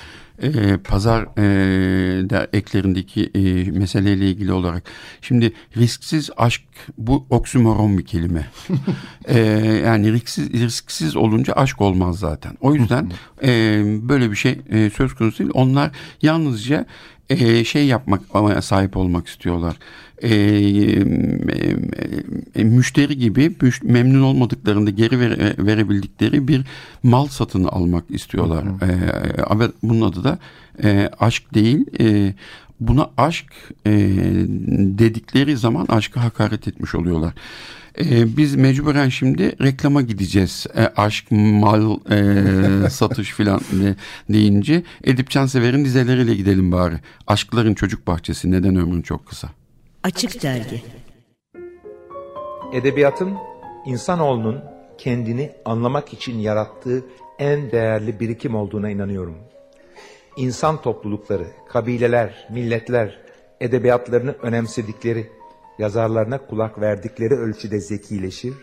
[0.41, 4.83] e, pazar e, da eklerindeki e, meseleyle ilgili olarak.
[5.21, 6.61] Şimdi risksiz aşk
[6.97, 8.47] bu oksimoron bir kelime.
[9.25, 9.39] e,
[9.85, 12.57] yani risksiz, risksiz olunca aşk olmaz zaten.
[12.61, 13.11] O yüzden
[13.43, 13.49] e,
[14.09, 15.51] böyle bir şey e, söz konusu değil.
[15.53, 16.85] Onlar yalnızca
[17.29, 19.75] e, şey yapmak ama sahip olmak istiyorlar.
[20.21, 21.75] E, e,
[22.55, 23.51] e, müşteri gibi
[23.83, 26.61] memnun olmadıklarında geri vere, verebildikleri bir
[27.03, 28.63] mal satın almak istiyorlar.
[28.63, 30.39] E, ve bunun adı da
[30.83, 31.85] e, aşk değil.
[31.99, 32.33] E,
[32.79, 33.45] buna aşk
[33.85, 33.91] e,
[34.77, 37.33] dedikleri zaman aşka hakaret etmiş oluyorlar.
[37.99, 40.65] Ee, biz mecburen şimdi reklama gideceğiz.
[40.75, 41.97] E, aşk, mal,
[42.85, 43.95] e, satış filan de,
[44.29, 46.95] deyince Edip Cansever'in dizeleriyle gidelim bari.
[47.27, 49.49] Aşkların çocuk bahçesi neden ömrün çok kısa?
[50.03, 50.81] Açık Dergi
[52.73, 53.37] Edebiyatın
[53.85, 54.63] insanoğlunun
[54.97, 57.05] kendini anlamak için yarattığı
[57.39, 59.37] en değerli birikim olduğuna inanıyorum.
[60.37, 63.19] İnsan toplulukları, kabileler, milletler
[63.59, 65.29] edebiyatlarını önemsedikleri
[65.79, 68.53] yazarlarına kulak verdikleri ölçüde zekileşir,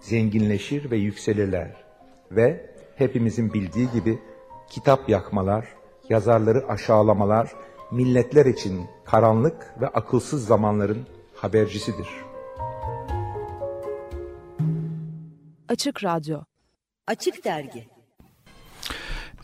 [0.00, 1.84] zenginleşir ve yükselirler.
[2.30, 4.18] Ve hepimizin bildiği gibi
[4.70, 5.68] kitap yakmalar,
[6.08, 7.52] yazarları aşağılamalar,
[7.94, 12.08] milletler için karanlık ve akılsız zamanların habercisidir.
[15.68, 16.40] Açık Radyo
[17.06, 17.94] Açık Dergi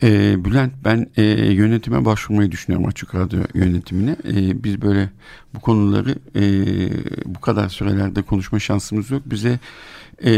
[0.03, 4.11] e, Bülent ben e, yönetime başvurmayı düşünüyorum Açık Radyo yönetimine.
[4.11, 5.11] E, biz böyle
[5.55, 6.45] bu konuları e,
[7.35, 9.23] bu kadar sürelerde konuşma şansımız yok.
[9.27, 9.59] Bize
[10.25, 10.33] e,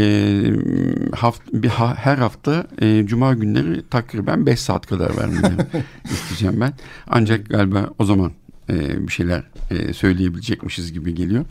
[1.15, 5.53] haft, bir, ha, her hafta e, cuma günleri takriben 5 saat kadar vermeni
[6.11, 6.73] isteyeceğim ben.
[7.07, 8.31] Ancak galiba o zaman
[8.69, 11.45] e, bir şeyler e, söyleyebilecekmişiz gibi geliyor.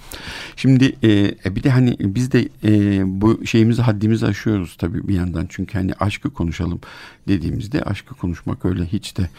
[0.56, 1.10] Şimdi e,
[1.44, 5.46] e, bir de hani biz de e, bu şeyimizi haddimizi aşıyoruz tabii bir yandan.
[5.48, 6.80] Çünkü hani aşkı konuşalım
[7.28, 9.30] dediğimizde aşkı konuşmak öyle hiç de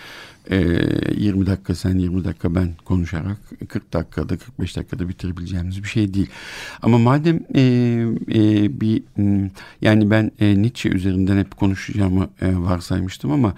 [0.50, 3.38] e, ee, 20 dakika sen 20 dakika ben konuşarak
[3.70, 6.30] 40 dakikada 45 dakikada bitirebileceğimiz bir şey değil.
[6.82, 7.62] Ama madem e,
[8.34, 9.04] e, bir
[9.82, 13.54] yani ben e, Nietzsche üzerinden hep konuşacağımı e, varsaymıştım ama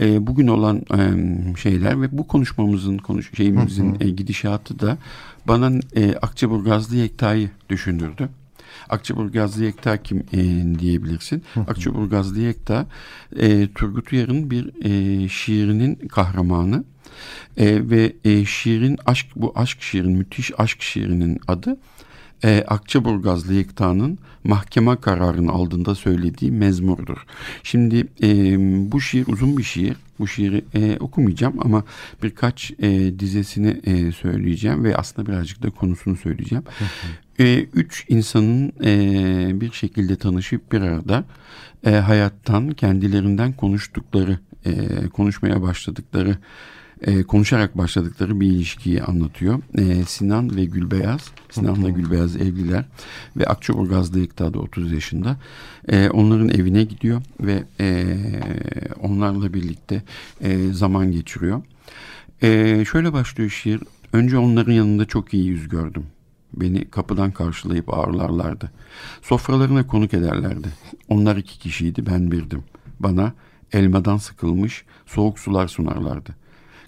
[0.00, 4.98] e, bugün olan e, şeyler ve bu konuşmamızın konuş şeyimizin e, gidişatı da
[5.48, 8.28] bana e, Akçaburgazlı Yekta'yı düşündürdü.
[8.88, 11.42] Akçaburgazlı Yekta kim e, diyebilirsin.
[11.68, 12.86] Akçaburgazlı Yekta
[13.36, 16.84] e, Turgut Uyar'ın bir e, şiirinin kahramanı.
[17.56, 21.78] E, ve e, şiirin aşk bu aşk şiirin müthiş aşk şiirinin adı
[22.44, 27.26] e, Akçaburgazlı Yekta'nın mahkeme kararını aldığında söylediği mezmurdur.
[27.62, 28.56] Şimdi e,
[28.92, 29.96] bu şiir uzun bir şiir.
[30.18, 31.84] Bu şiiri e, okumayacağım ama
[32.22, 36.64] birkaç e, dizesini e, söyleyeceğim ve aslında birazcık da konusunu söyleyeceğim.
[37.38, 41.24] E, üç insanın e, bir şekilde tanışıp bir arada
[41.86, 46.36] e, hayattan kendilerinden konuştukları, e, konuşmaya başladıkları
[47.02, 49.60] e, konuşarak başladıkları bir ilişkiyi anlatıyor.
[49.78, 51.20] E, Sinan ve Gülbeyaz,
[51.50, 52.84] Sinan'la Gülbeyaz evliler
[53.36, 55.36] ve Akçaburgaz'da Yekta 30 yaşında.
[55.88, 58.16] E, onların evine gidiyor ve e,
[59.02, 60.02] onlarla birlikte
[60.40, 61.62] e, zaman geçiriyor.
[62.42, 63.80] E, şöyle başlıyor şiir.
[64.12, 66.06] Önce onların yanında çok iyi yüz gördüm.
[66.54, 68.70] Beni kapıdan karşılayıp ağırlarlardı.
[69.22, 70.68] Sofralarına konuk ederlerdi.
[71.08, 72.64] Onlar iki kişiydi, ben birdim.
[73.00, 73.32] Bana
[73.72, 76.36] elmadan sıkılmış soğuk sular sunarlardı.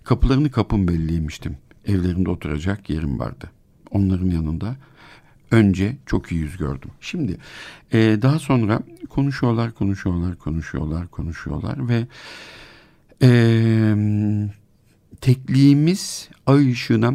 [0.04, 1.56] Kapılarını kapım belliymiştim.
[1.86, 3.50] Evlerinde oturacak yerim vardı.
[3.90, 4.76] Onların yanında
[5.50, 6.90] önce çok iyi yüz gördüm.
[7.00, 7.36] Şimdi
[7.92, 12.06] e, daha sonra konuşuyorlar, konuşuyorlar, konuşuyorlar, konuşuyorlar ve
[13.22, 13.30] e,
[15.20, 17.14] tekliğimiz ay ışığına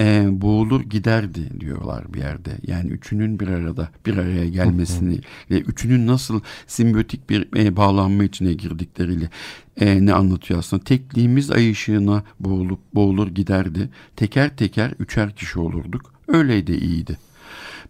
[0.00, 2.50] e, boğulur giderdi diyorlar bir yerde.
[2.66, 8.52] Yani üçünün bir arada bir araya gelmesini ve üçünün nasıl simbiyotik bir e, bağlanma içine
[8.52, 9.30] girdikleriyle
[9.76, 10.84] e, ne anlatıyor aslında.
[10.84, 13.88] Tekliğimiz ay ışığına boğulup boğulur giderdi.
[14.16, 16.12] Teker teker üçer kişi olurduk.
[16.28, 17.18] Öyleydi iyiydi.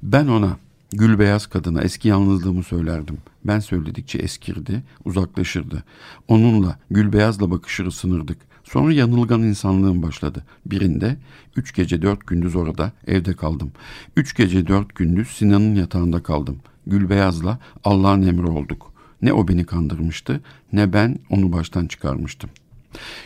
[0.03, 0.57] Ben ona
[0.93, 3.19] Gül beyaz kadına eski yalnızlığımı söylerdim.
[3.45, 5.85] Ben söyledikçe eskirdi, uzaklaşırdı.
[6.29, 8.39] Onunla, gül beyazla bakışırı sınırdık.
[8.73, 10.45] Sonra yanılgan insanlığım başladı.
[10.67, 11.17] Birinde
[11.57, 13.73] üç gece dört gündüz orada evde kaldım.
[14.17, 16.61] Üç gece dört gündüz Sinan'ın yatağında kaldım.
[16.87, 18.93] Gülbeyaz'la Allah'ın emri olduk.
[19.23, 20.41] Ne o beni kandırmıştı
[20.73, 22.51] ne ben onu baştan çıkarmıştım.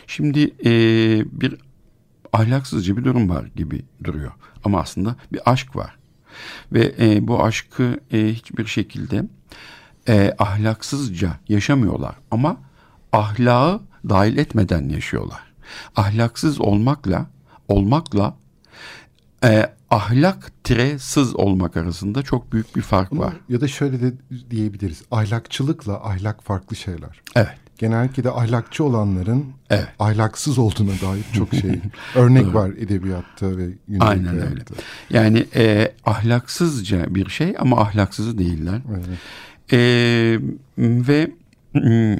[0.07, 1.55] Şimdi ee, bir
[2.33, 4.31] ahlaksızca bir durum var gibi duruyor.
[4.63, 5.95] Ama aslında bir aşk var.
[6.71, 9.25] Ve e, bu aşkı e, hiçbir şekilde
[10.07, 12.15] e, ahlaksızca yaşamıyorlar.
[12.31, 12.57] Ama
[13.11, 15.39] ahlakı dahil etmeden yaşıyorlar.
[15.95, 17.25] Ahlaksız olmakla
[17.67, 18.35] olmakla
[19.43, 23.33] e, ahlak tire sız olmak arasında çok büyük bir fark Ama var.
[23.49, 24.13] Ya da şöyle de
[24.49, 25.01] diyebiliriz.
[25.11, 27.21] Ahlakçılıkla ahlak farklı şeyler.
[27.35, 27.55] Evet.
[27.77, 29.87] Genellikle de ahlakçı olanların Evet.
[29.99, 31.79] ahlaksız olduğuna dair çok şey
[32.15, 34.45] örnek var edebiyatta ve günlük Aynen hayatta.
[34.49, 34.63] öyle.
[35.09, 38.81] Yani e, ahlaksızca bir şey ama ahlaksızı değiller.
[38.91, 39.19] Evet.
[39.73, 39.77] E,
[40.77, 41.31] ve
[41.73, 42.17] mm,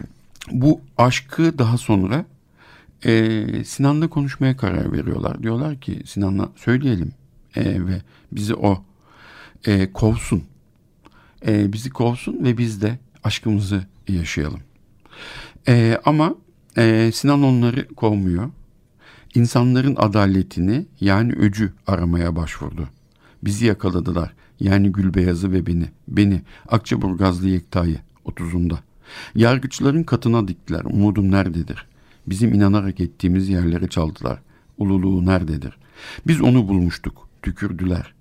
[0.51, 2.25] bu aşkı daha sonra
[3.06, 5.43] e, Sinan'la konuşmaya karar veriyorlar.
[5.43, 7.12] Diyorlar ki Sinan'la söyleyelim
[7.56, 8.01] e, ve
[8.32, 8.84] bizi o
[9.65, 10.43] e, kovsun.
[11.47, 14.60] E, bizi kovsun ve biz de aşkımızı yaşayalım.
[15.67, 16.36] E, ama
[16.77, 18.49] e, Sinan onları kovmuyor.
[19.36, 22.89] İnsanların adaletini yani öcü aramaya başvurdu.
[23.43, 24.34] Bizi yakaladılar.
[24.60, 25.89] Yani Gülbeyaz'ı ve beni.
[26.08, 28.77] Beni, Akçaburgazlı Yekta'yı, 30'unda.
[29.36, 30.82] Yargıçların katına diktiler.
[30.84, 31.86] Umudum nerededir?
[32.28, 34.39] Bizim inanarak ettiğimiz yerlere çaldılar.
[34.78, 35.78] Ululuğu nerededir?
[36.28, 37.28] Biz onu bulmuştuk.
[37.41, 38.13] Tükürdüler.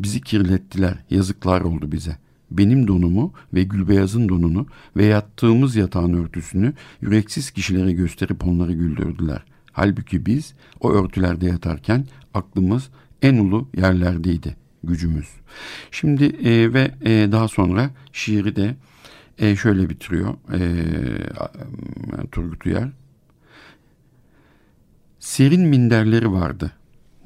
[0.00, 0.94] Bizi kirlettiler.
[1.10, 2.16] Yazıklar oldu bize.
[2.50, 9.44] Benim donumu ve Gülbeyaz'ın donunu ve yattığımız yatağın örtüsünü yüreksiz kişilere gösterip onları güldürdüler.
[9.72, 12.88] Halbuki biz o örtülerde yatarken aklımız
[13.22, 15.28] en ulu yerlerdeydi gücümüz.
[15.90, 18.76] Şimdi e, ve e, daha sonra şiiri de
[19.38, 20.60] e, şöyle bitiriyor e,
[22.32, 22.88] Turgut Uyar.
[25.18, 26.72] Serin minderleri vardı.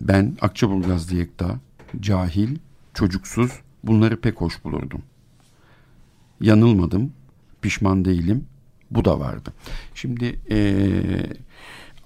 [0.00, 1.58] Ben Akçaburgazlı Yekta,
[2.00, 2.56] cahil,
[2.94, 3.52] çocuksuz
[3.84, 5.02] bunları pek hoş bulurdum.
[6.40, 7.12] Yanılmadım,
[7.62, 8.44] pişman değilim,
[8.90, 9.52] bu da vardı.
[9.94, 10.56] Şimdi e,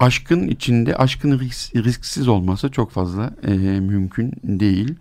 [0.01, 4.95] aşkın içinde aşkın risk, risksiz olması çok fazla e, mümkün değil.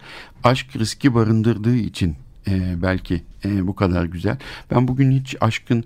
[0.43, 2.15] Aşk riski barındırdığı için
[2.47, 4.37] e, belki e, bu kadar güzel.
[4.71, 5.83] Ben bugün hiç aşkın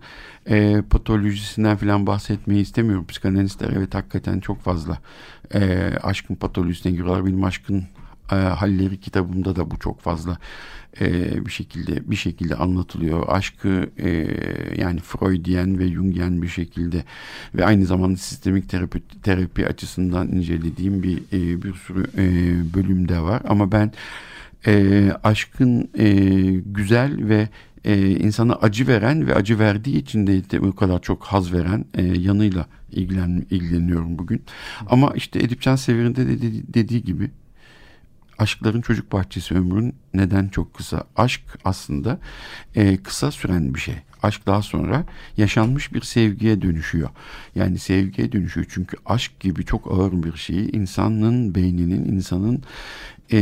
[0.50, 3.06] e, patolojisinden falan bahsetmeyi istemiyorum.
[3.08, 4.98] Psikanalistler evet hakikaten çok fazla
[5.54, 7.26] e, aşkın patolojisine giriyorlar.
[7.26, 7.84] Benim aşkın
[8.32, 10.38] e, halleri kitabımda da bu çok fazla
[11.02, 13.24] e, bir şekilde bir şekilde anlatılıyor.
[13.28, 14.10] Aşkı e,
[14.78, 17.04] yani Freudian ve Jungian bir şekilde
[17.56, 22.26] ve aynı zamanda sistemik terapi, terapi açısından incelediğim bir e, bir sürü e,
[22.74, 23.42] bölümde var.
[23.48, 23.92] Ama ben
[24.68, 26.10] e, aşkın e,
[26.66, 27.50] güzel ve
[27.86, 31.86] e, insana acı veren ve acı verdiği için de, de o kadar çok haz veren
[31.94, 34.44] e, yanıyla ilgilen, ilgileniyorum bugün.
[34.90, 37.32] Ama işte Edip Cansever'in de dediği, dediği gibi
[38.38, 41.04] aşkların çocuk bahçesi ömrün neden çok kısa?
[41.16, 42.20] Aşk aslında
[42.76, 43.96] e, kısa süren bir şey.
[44.24, 45.06] Aşk daha sonra
[45.38, 47.10] yaşanmış bir sevgiye dönüşüyor.
[47.56, 52.64] Yani sevgiye dönüşüyor çünkü aşk gibi çok ağır bir şeyi insanın beyninin, insanın
[53.32, 53.42] e,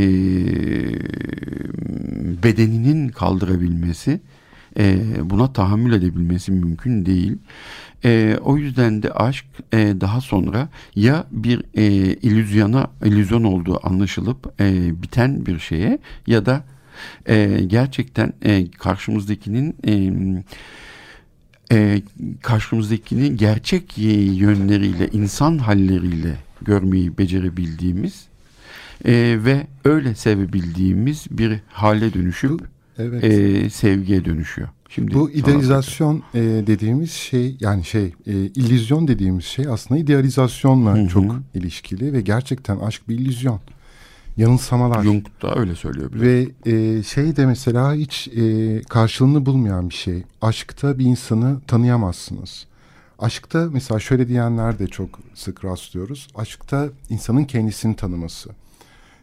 [2.43, 4.21] bedeninin kaldırabilmesi,
[4.79, 7.37] e, buna tahammül edebilmesi mümkün değil.
[8.05, 14.61] E, o yüzden de aşk e, daha sonra ya bir e, illüzyona illüzyon olduğu anlaşılıp
[14.61, 16.63] e, biten bir şeye ya da
[17.25, 20.13] e, gerçekten e, karşımızdakinin e,
[21.71, 22.01] e,
[22.41, 28.29] karşımızdakini gerçek yönleriyle, insan halleriyle görmeyi becerebildiğimiz
[29.05, 29.11] e,
[29.45, 32.61] ve öyle sevebildiğimiz bir hale dönüşüp
[32.97, 33.23] Evet.
[33.23, 34.67] e, sevgiye dönüşüyor.
[34.89, 41.01] Şimdi Bu idealizasyon e, dediğimiz şey yani şey e, illüzyon dediğimiz şey aslında idealizasyonla Hı
[41.03, 41.07] hı.
[41.07, 43.59] çok ilişkili ve gerçekten aşk bir illüzyon.
[44.37, 45.03] Yanılsamalar.
[45.03, 46.13] Jung da öyle söylüyor.
[46.13, 46.23] bir de.
[46.23, 50.23] Ve e, şey de mesela hiç e, karşılığını bulmayan bir şey.
[50.41, 52.65] Aşkta bir insanı tanıyamazsınız.
[53.19, 56.27] Aşkta mesela şöyle diyenler de çok sık rastlıyoruz.
[56.35, 58.49] Aşkta insanın kendisini tanıması.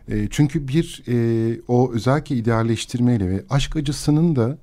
[0.09, 4.59] E, çünkü bir e, o özellikle idealleştirmeyle ve aşk acısının da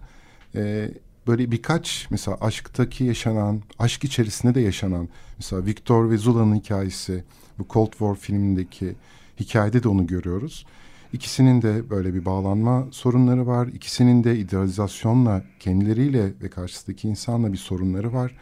[0.56, 0.92] e,
[1.28, 7.24] böyle birkaç mesela aşktaki yaşanan, aşk içerisinde de yaşanan mesela Victor ve Zula'nın hikayesi
[7.60, 8.96] bu Cold War filmindeki
[9.40, 10.66] hikayede de onu görüyoruz.
[11.14, 13.68] İkisinin de böyle bir bağlanma sorunları var.
[13.68, 18.36] İkisinin de idealizasyonla kendileriyle ve karşısındaki insanla bir sorunları var.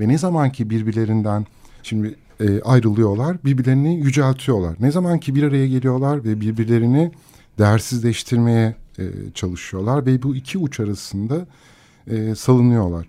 [0.00, 1.46] Ve ne zaman ki birbirlerinden
[1.82, 4.76] şimdi e, ayrılıyorlar, birbirlerini yüceltiyorlar.
[4.80, 7.12] Ne zaman ki bir araya geliyorlar ve birbirlerini
[7.58, 11.46] değersizleştirmeye e, çalışıyorlar ve bu iki uç arasında
[12.06, 13.06] e, salınıyorlar.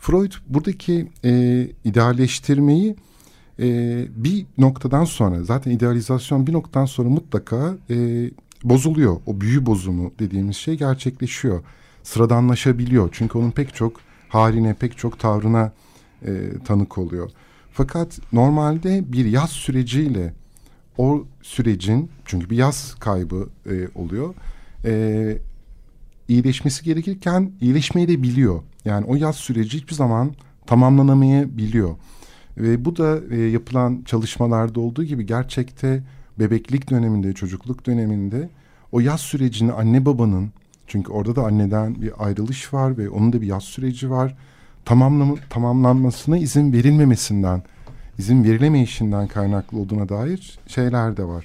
[0.00, 2.96] Freud buradaki e, idealleştirmeyi
[3.60, 8.30] e, bir noktadan sonra zaten idealizasyon bir noktadan sonra mutlaka e,
[8.64, 9.16] bozuluyor.
[9.26, 11.62] O büyü bozumu dediğimiz şey gerçekleşiyor.
[12.02, 13.08] Sıradanlaşabiliyor.
[13.12, 15.72] Çünkü onun pek çok haline, pek çok tavrına
[16.26, 16.30] e,
[16.64, 17.30] tanık oluyor.
[17.78, 20.34] Fakat normalde bir yaz süreciyle
[20.96, 24.34] o sürecin çünkü bir yaz kaybı e, oluyor.
[24.84, 25.38] E,
[26.28, 28.62] iyileşmesi gerekirken iyileşmeyi de biliyor.
[28.84, 30.34] Yani o yaz süreci hiçbir zaman
[30.66, 31.96] tamamlanamayabiliyor.
[32.56, 36.02] Ve bu da e, yapılan çalışmalarda olduğu gibi gerçekte
[36.38, 38.48] bebeklik döneminde, çocukluk döneminde
[38.92, 40.50] o yaz sürecini anne babanın
[40.86, 44.36] çünkü orada da anneden bir ayrılış var ve onun da bir yaz süreci var.
[44.84, 47.62] Tamamlama, tamamlanmasına izin verilmemesinden,
[48.18, 51.44] izin verilemeyişinden kaynaklı olduğuna dair şeyler de var.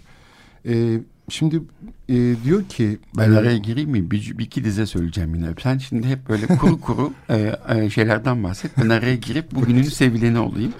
[0.65, 1.61] Ee, şimdi
[2.09, 2.99] e, diyor ki...
[3.17, 4.11] Ben e, araya gireyim mi?
[4.11, 5.47] Bir, bir iki dize söyleyeceğim yine.
[5.63, 8.71] Sen şimdi hep böyle kuru kuru e, e, şeylerden bahset.
[8.77, 10.73] Ben araya girip bugünün sevileni olayım.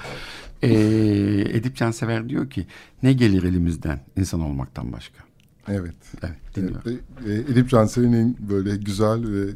[0.62, 0.70] E,
[1.50, 2.66] Edip Cansever diyor ki
[3.04, 5.24] ne gelir elimizden insan olmaktan başka?
[5.68, 5.96] Evet.
[6.24, 7.00] Evet dinliyorum.
[7.28, 9.50] E, e, Edip Cansever'in böyle güzel ve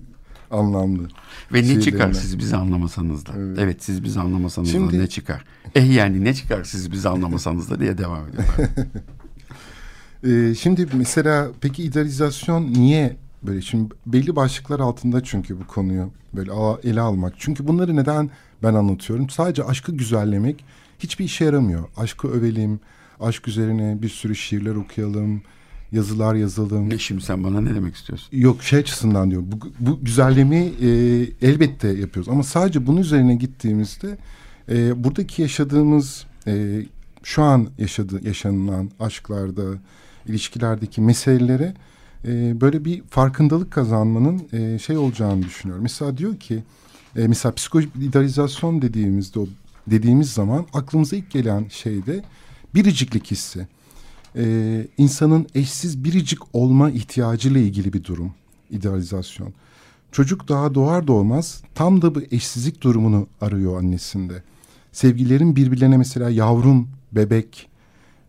[0.52, 1.08] anlamlı.
[1.54, 3.32] Ve ne çıkar siz bizi anlamasanız da?
[3.38, 3.84] Evet, Evet.
[3.84, 5.46] siz bizi anlamasanız Şimdi- da ne çıkar?
[5.76, 8.44] Eh yani ne çıkar siz bizi anlamasanız da diye devam ediyor.
[10.24, 16.52] Ee, şimdi mesela peki idealizasyon niye böyle şimdi belli başlıklar altında çünkü bu konuyu böyle
[16.84, 17.34] ele almak.
[17.38, 18.30] Çünkü bunları neden
[18.64, 19.30] ben anlatıyorum?
[19.30, 20.66] Sadece aşkı güzellemek
[21.00, 21.84] hiçbir işe yaramıyor.
[21.98, 22.80] Aşkı övelim,
[23.20, 25.42] aşk üzerine bir sürü şiirler okuyalım,
[25.92, 26.90] yazılar yazalım.
[26.90, 28.30] ne şimdi sen bana ne demek istiyorsun?
[28.32, 29.50] Yok şey açısından diyorum.
[29.52, 30.90] Bu, bu güzellemeyi e,
[31.48, 32.30] elbette yapıyoruz.
[32.30, 34.18] Ama sadece bunun üzerine gittiğimizde
[34.70, 36.86] e, buradaki yaşadığımız e,
[37.24, 39.64] şu an yaşadığı yaşanılan aşklarda,
[40.28, 41.74] ilişkilerdeki meselelere
[42.26, 45.84] e, böyle bir farkındalık kazanmanın e, şey olacağını düşünüyorum.
[45.84, 46.64] Mesela diyor ki
[47.16, 49.48] e, mesela psikolojik idealizasyon dediğimizde o
[49.88, 52.24] dediğimiz zaman aklımıza ilk gelen şey de
[52.76, 53.68] biriciklik hissi
[54.38, 58.34] e, insanın eşsiz biricik olma ihtiyacıyla ilgili bir durum
[58.72, 59.54] idealizasyon.
[60.12, 64.44] Çocuk daha doğar doğmaz tam da bu eşsizlik durumunu arıyor annesinde.
[64.92, 67.70] Sevgilerin birbirlerine mesela yavrum, bebek,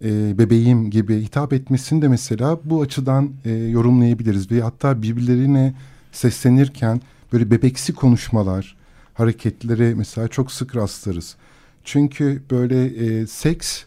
[0.05, 4.51] e, bebeğim gibi hitap etmesini de mesela bu açıdan e, yorumlayabiliriz.
[4.51, 5.75] Ve hatta birbirlerine
[6.13, 7.01] seslenirken
[7.33, 8.77] böyle bebeksi konuşmalar,
[9.15, 11.37] hareketleri mesela çok sık rastlarız.
[11.85, 13.85] Çünkü böyle e, seks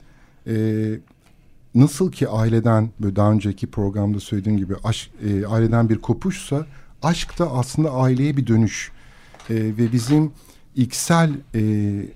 [0.48, 0.54] e,
[1.76, 6.66] nasıl ki aileden böyle daha önceki programda söylediğim gibi aşk, e, aileden bir kopuşsa
[7.04, 8.92] aşk da aslında aileye bir dönüş
[9.50, 10.32] E, ve bizim
[10.76, 11.62] iksel e,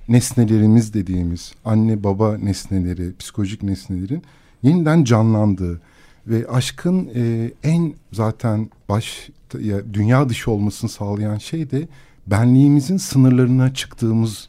[0.07, 4.23] nesnelerimiz dediğimiz anne baba nesneleri psikolojik nesnelerin
[4.63, 5.81] yeniden canlandığı
[6.27, 9.29] ve aşkın e, en zaten baş
[9.61, 11.87] ya, dünya dışı olmasını sağlayan şey de
[12.27, 14.47] benliğimizin sınırlarına çıktığımız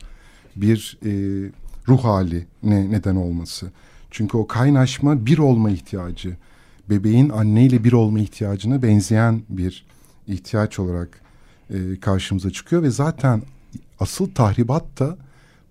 [0.56, 1.10] bir e,
[1.88, 3.70] ruh hali ne, neden olması.
[4.16, 6.36] Çünkü o kaynaşma bir olma ihtiyacı,
[6.90, 9.84] bebeğin anneyle bir olma ihtiyacına benzeyen bir
[10.26, 11.20] ihtiyaç olarak
[11.70, 13.42] e, karşımıza çıkıyor ve zaten
[14.00, 15.16] asıl tahribat da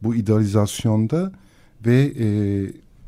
[0.03, 1.31] bu idealizasyonda
[1.85, 2.27] ve e,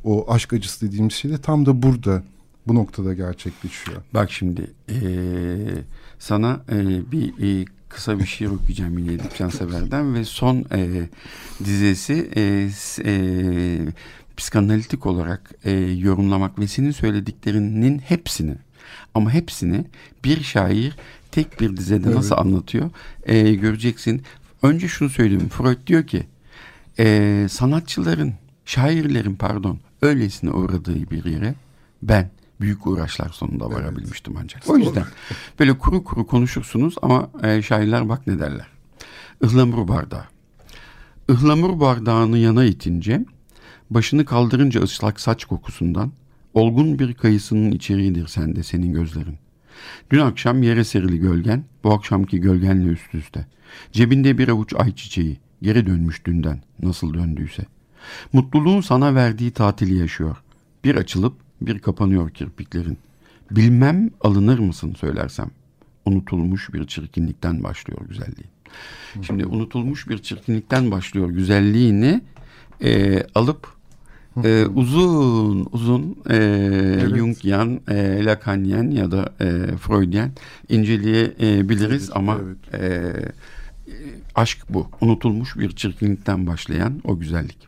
[0.03, 2.23] o aşk acısı dediğimiz şey de tam da burada
[2.67, 4.01] bu noktada gerçekleşiyor.
[4.13, 5.83] Bak şimdi eee,
[6.19, 11.09] sana eee, bir eee, kısa bir şiir okuyacağım yine Edip Cansever'den ve son eee,
[11.65, 12.29] dizesi
[12.75, 13.93] s- eee,
[14.37, 18.55] psikanalitik olarak eee, yorumlamak ve senin söylediklerinin hepsini
[19.13, 19.85] ama hepsini
[20.23, 20.95] bir şair
[21.31, 22.89] tek bir dizede nasıl anlatıyor
[23.27, 24.21] eee, göreceksin.
[24.63, 25.49] Önce şunu söyleyeyim.
[25.49, 26.23] Freud diyor ki
[26.99, 28.33] eee, sanatçıların,
[28.65, 31.55] şairlerin pardon öylesine uğradığı bir yere
[32.01, 32.29] ben
[32.61, 34.69] büyük uğraşlar sonunda varabilmiştim ancak.
[34.69, 35.05] O yüzden
[35.59, 38.67] böyle kuru kuru konuşursunuz ama e, şairler bak ne derler.
[39.43, 40.23] Ihlamur bardağı.
[41.29, 43.25] Ihlamur bardağını yana itince,
[43.89, 46.11] başını kaldırınca ıslak saç kokusundan,
[46.53, 49.35] olgun bir kayısının içeriğidir sende senin gözlerin.
[50.11, 53.45] Dün akşam yere serili gölgen, bu akşamki gölgenle üst üste.
[53.91, 57.65] Cebinde bir avuç ayçiçeği, geri dönmüş dünden, nasıl döndüyse.
[58.33, 60.37] Mutluluğun sana verdiği tatili yaşıyor.
[60.83, 62.97] Bir açılıp bir kapanıyor kirpiklerin.
[63.51, 65.51] Bilmem alınır mısın söylersem.
[66.05, 68.49] Unutulmuş bir çirkinlikten başlıyor güzelliğin.
[69.21, 72.21] Şimdi unutulmuş bir çirkinlikten başlıyor güzelliğini
[72.83, 73.76] e, alıp
[74.43, 76.37] e, uzun uzun e,
[77.17, 80.31] Jungian, e, Lacanien ya da e, Freudian
[80.69, 82.81] inceleyebiliriz ama Evet.
[82.81, 83.13] e,
[84.35, 84.87] aşk bu.
[85.01, 87.67] Unutulmuş bir çirkinlikten başlayan o güzellik.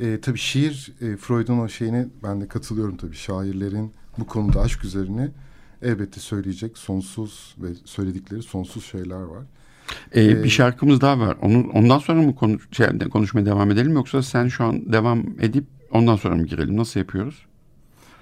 [0.00, 4.84] E, tabii şiir e, Freud'un o şeyine ben de katılıyorum tabii şairlerin bu konuda aşk
[4.84, 5.28] üzerine
[5.82, 9.44] elbette söyleyecek sonsuz ve söyledikleri sonsuz şeyler var.
[10.12, 11.36] Ee, ee, bir şarkımız daha var.
[11.42, 15.64] Onu ondan sonra mı konuş, şey, konuşmaya devam edelim yoksa sen şu an devam edip
[15.90, 16.76] ondan sonra mı girelim?
[16.76, 17.46] Nasıl yapıyoruz?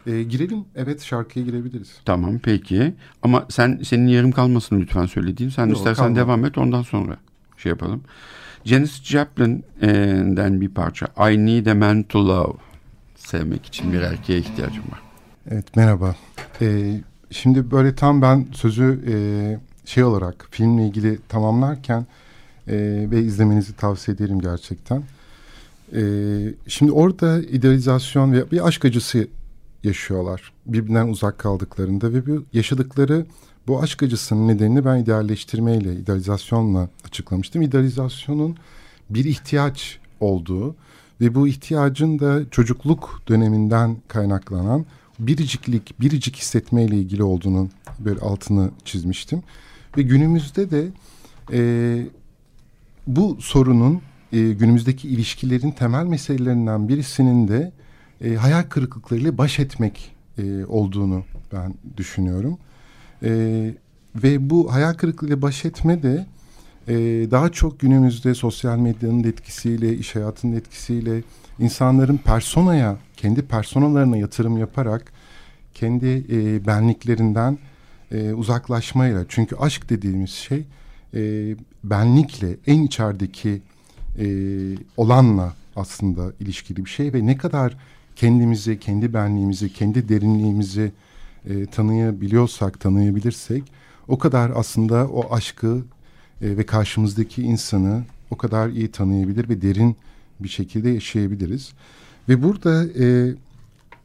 [0.06, 0.64] E, girelim.
[0.76, 1.94] Evet şarkıya girebiliriz.
[2.04, 2.94] Tamam peki.
[3.22, 5.50] Ama sen senin yarım kalmasın lütfen söylediğin.
[5.50, 6.16] Sen Yok, istersen kalma.
[6.16, 7.16] devam et ondan sonra
[7.56, 8.02] şey yapalım.
[8.64, 11.06] Janis Joplin'den bir parça.
[11.30, 12.52] I need a man to love.
[13.16, 15.00] Sevmek için bir erkeğe ihtiyacım var.
[15.50, 16.14] Evet merhaba.
[16.60, 17.00] Ee,
[17.30, 19.14] şimdi böyle tam ben sözü e,
[19.88, 22.06] şey olarak filmle ilgili tamamlarken
[22.66, 22.76] e,
[23.10, 25.02] ve izlemenizi tavsiye ederim gerçekten.
[25.94, 26.02] E,
[26.66, 29.28] şimdi orada idealizasyon ve bir aşk acısı
[29.84, 30.52] yaşıyorlar.
[30.66, 33.26] Birbirinden uzak kaldıklarında ve bu yaşadıkları
[33.66, 37.62] bu aşk acısının nedenini ben idealleştirmeyle, idealizasyonla açıklamıştım.
[37.62, 38.56] İdealizasyonun
[39.10, 40.76] bir ihtiyaç olduğu
[41.20, 44.86] ve bu ihtiyacın da çocukluk döneminden kaynaklanan
[45.18, 47.68] biriciklik, biricik hissetmeyle ilgili olduğunu
[47.98, 49.42] böyle altını çizmiştim.
[49.96, 50.88] Ve günümüzde de
[51.52, 51.60] e,
[53.06, 57.72] bu sorunun e, günümüzdeki ilişkilerin temel meselelerinden birisinin de
[58.24, 62.58] e, hayal kırıklıklarıyla baş etmek e, olduğunu ben düşünüyorum.
[63.22, 63.30] E,
[64.14, 66.26] ve bu hayal kırıklığıyla baş etme de
[66.88, 66.94] e,
[67.30, 71.22] daha çok günümüzde sosyal medyanın etkisiyle, iş hayatının etkisiyle
[71.58, 75.12] insanların personaya, kendi personalarına yatırım yaparak
[75.74, 77.58] kendi e, benliklerinden
[78.12, 79.24] e, uzaklaşmayla.
[79.28, 80.64] Çünkü aşk dediğimiz şey
[81.14, 81.54] e,
[81.84, 83.62] benlikle, en içerideki
[84.18, 84.26] e,
[84.96, 87.76] olanla aslında ilişkili bir şey ve ne kadar
[88.16, 90.92] kendimizi, kendi benliğimizi, kendi derinliğimizi
[91.48, 93.62] e, tanıyabiliyorsak, tanıyabilirsek
[94.08, 95.82] o kadar aslında o aşkı
[96.42, 99.96] e, ve karşımızdaki insanı o kadar iyi tanıyabilir ve derin
[100.40, 101.72] bir şekilde yaşayabiliriz.
[102.28, 103.34] Ve burada e,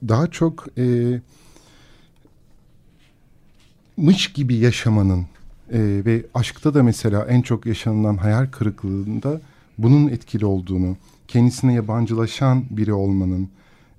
[0.08, 1.20] daha çok e,
[3.98, 5.20] mış gibi yaşamanın
[5.72, 9.42] e, ve aşkta da mesela en çok yaşanılan hayal kırıklığında
[9.78, 13.50] bunun etkili olduğunu, kendisine yabancılaşan biri olmanın,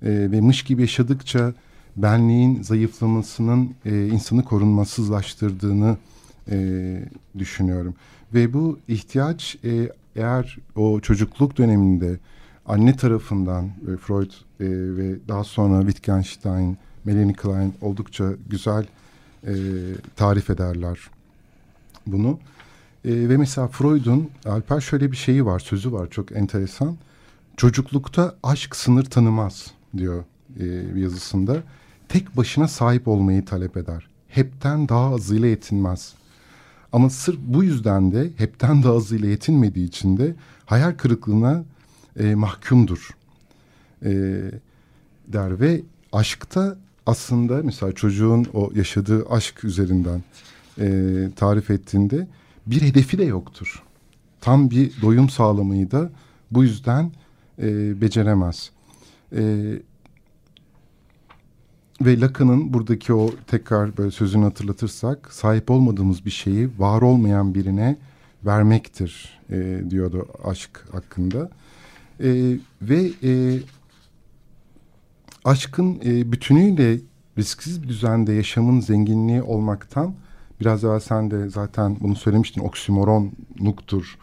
[0.01, 1.53] e, ve mış gibi yaşadıkça
[1.95, 5.97] benliğin zayıflamasının e, insanı korunmasızlaştırdığını
[6.51, 6.99] e,
[7.37, 7.95] düşünüyorum.
[8.33, 12.19] Ve bu ihtiyaç e, eğer o çocukluk döneminde
[12.65, 14.65] anne tarafından e, Freud e,
[14.97, 18.85] ve daha sonra Wittgenstein, Melanie Klein oldukça güzel
[19.45, 19.53] e,
[20.15, 20.99] tarif ederler
[22.07, 22.39] bunu.
[23.05, 26.97] E, ve mesela Freud'un Alper şöyle bir şeyi var, sözü var çok enteresan.
[27.57, 30.23] Çocuklukta aşk sınır tanımaz diyor
[30.59, 30.65] e,
[30.99, 31.63] yazısında.
[32.09, 34.07] Tek başına sahip olmayı talep eder.
[34.27, 36.13] Hepten daha azıyla yetinmez.
[36.93, 40.35] Ama sırf bu yüzden de hepten daha azıyla yetinmediği için de
[40.65, 41.63] hayal kırıklığına
[42.19, 43.09] e, mahkumdur
[44.05, 44.11] e,
[45.27, 45.81] der ve
[46.11, 50.23] aşkta aslında mesela çocuğun o yaşadığı aşk üzerinden
[50.79, 50.87] e,
[51.35, 52.27] tarif ettiğinde
[52.65, 53.83] bir hedefi de yoktur.
[54.41, 56.09] Tam bir doyum sağlamayı da
[56.51, 57.11] bu yüzden
[57.61, 58.71] e, beceremez.
[59.35, 59.41] E,
[62.01, 67.97] ve Lacan'ın buradaki o tekrar böyle sözünü hatırlatırsak sahip olmadığımız bir şeyi var olmayan birine
[68.45, 71.49] vermektir e, diyordu aşk hakkında.
[72.19, 73.59] E, ve e,
[75.45, 76.99] aşkın e, bütünüyle
[77.37, 80.15] risksiz bir düzende yaşamın zenginliği olmaktan
[80.61, 84.17] biraz daha sen de zaten bunu söylemiştin oksimoronluktur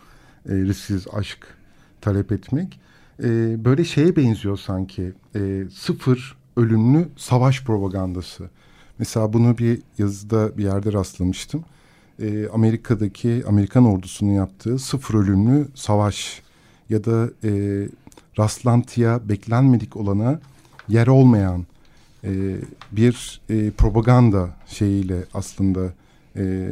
[0.48, 1.38] e, risksiz aşk
[2.00, 2.80] talep etmek.
[3.22, 3.28] E,
[3.64, 8.50] böyle şeye benziyor sanki e, sıfır ölümlü savaş propagandası.
[8.98, 11.64] Mesela bunu bir yazıda bir yerde rastlamıştım.
[12.22, 16.42] E, Amerika'daki Amerikan ordusunun yaptığı sıfır ölümlü savaş
[16.90, 17.82] ya da e,
[18.38, 20.40] rastlantıya beklenmedik olana
[20.88, 21.66] yer olmayan
[22.24, 22.56] e,
[22.92, 25.92] bir e, propaganda şeyiyle aslında
[26.36, 26.68] e,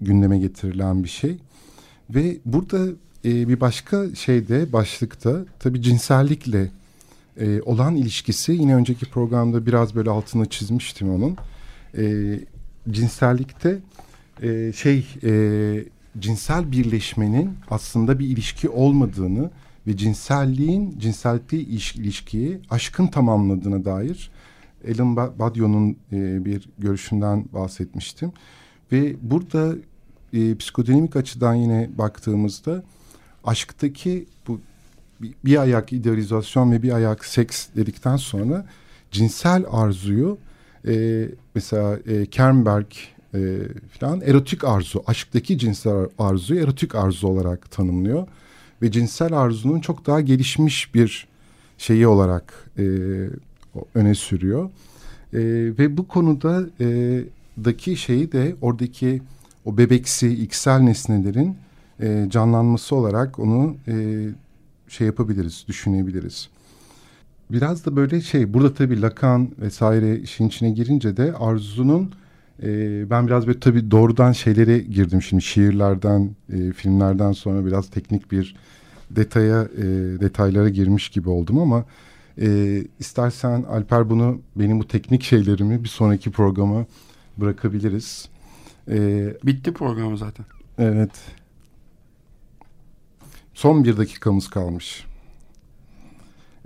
[0.00, 1.36] gündeme getirilen bir şey.
[2.10, 2.86] Ve burada
[3.24, 6.70] e, bir başka şeyde başlıkta tabii cinsellikle
[7.40, 11.36] e, olan ilişkisi yine önceki programda biraz böyle altını çizmiştim onun.
[11.98, 12.38] E,
[12.90, 13.78] cinsellikte
[14.42, 15.84] e, şey e,
[16.18, 19.50] cinsel birleşmenin aslında bir ilişki olmadığını
[19.86, 21.58] ve cinselliğin cinsellikli
[21.96, 24.30] ilişkiyi aşkın tamamladığına dair
[24.84, 28.32] Ellen Badio'nun e, bir görüşünden bahsetmiştim.
[28.92, 29.74] Ve burada
[30.32, 32.82] e, psikodinamik açıdan yine baktığımızda
[33.44, 34.60] aşktaki bu
[35.22, 38.66] bir, bir ayak idealizasyon ve bir ayak seks dedikten sonra
[39.10, 40.38] cinsel arzuyu
[40.86, 42.86] e, mesela e, Kernberg
[43.34, 43.58] e,
[44.00, 48.28] falan erotik arzu, aşktaki cinsel arzuyu erotik arzu olarak tanımlıyor.
[48.82, 51.28] Ve cinsel arzunun çok daha gelişmiş bir
[51.78, 52.84] şeyi olarak e,
[53.94, 54.70] öne sürüyor.
[55.32, 55.40] E,
[55.78, 57.20] ve bu konuda e,
[57.58, 59.22] oradaki şeyi de oradaki
[59.64, 61.56] o bebeksi iksel nesnelerin
[62.00, 64.28] e, canlanması olarak onu e,
[64.88, 66.48] şey yapabiliriz, düşünebiliriz.
[67.50, 72.12] Biraz da böyle şey burada tabii Lacan vesaire işin içine girince de Arzu'nun
[72.62, 78.32] e, ben biraz böyle tabii doğrudan şeylere girdim şimdi şiirlerden, e, filmlerden sonra biraz teknik
[78.32, 78.56] bir
[79.10, 79.82] detaya e,
[80.20, 81.84] detaylara girmiş gibi oldum ama
[82.40, 86.86] e, istersen Alper bunu benim bu teknik şeylerimi bir sonraki programa
[87.36, 88.28] bırakabiliriz.
[88.90, 90.46] E, Bitti program zaten.
[90.78, 91.10] Evet.
[93.54, 95.04] Son bir dakikamız kalmış.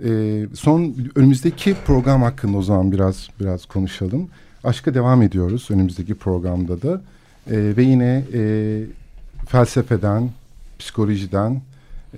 [0.03, 4.29] E, son önümüzdeki program hakkında o zaman biraz biraz konuşalım.
[4.67, 7.01] Aşka devam ediyoruz önümüzdeki programda da
[7.51, 8.83] e, ve yine e,
[9.47, 10.29] felsefeden,
[10.79, 11.61] psikolojiden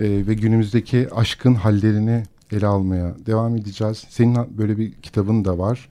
[0.00, 2.22] e, ve günümüzdeki aşkın hallerini
[2.52, 4.04] ele almaya devam edeceğiz.
[4.08, 5.88] Senin böyle bir kitabın da var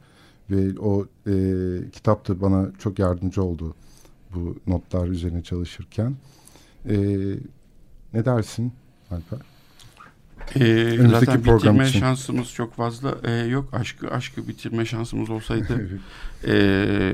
[0.51, 1.33] ve o e,
[1.91, 3.75] kitap da bana çok yardımcı oldu
[4.35, 6.15] bu notlar üzerine çalışırken.
[6.89, 6.95] E,
[8.13, 8.71] ne dersin
[9.11, 9.58] Alper?
[10.55, 11.99] Ee, zaten bitirme için.
[11.99, 13.73] şansımız çok fazla ee, yok.
[13.73, 15.89] Aşkı aşkı bitirme şansımız olsaydı
[16.47, 17.13] e,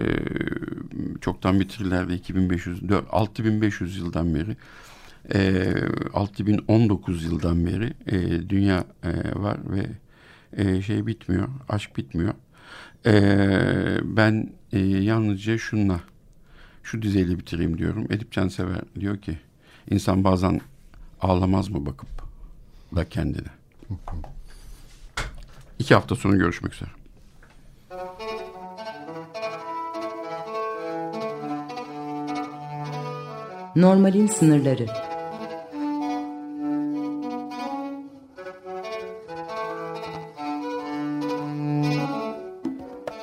[1.22, 2.82] çoktan bitirirlerdi 2500
[3.12, 4.58] 6500 yıldan beri.
[5.34, 5.74] E,
[6.14, 9.86] 6019 yıldan beri e, dünya e, var ve
[10.58, 12.34] e, şey bitmiyor, aşk bitmiyor.
[13.06, 13.14] E,
[14.04, 16.00] ben e, yalnızca şunla,
[16.84, 18.06] şu dizeyle bitireyim diyorum.
[18.10, 19.38] Edip Cansever diyor ki,
[19.92, 20.62] insan bazen
[21.22, 22.15] ağlamaz mı bakıp
[22.96, 23.48] da kendine.
[25.80, 26.90] İki hafta sonra görüşmek üzere.
[33.76, 34.86] Normalin sınırları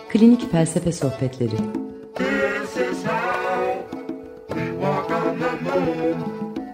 [0.09, 1.57] Klinik Felsefe Sohbetleri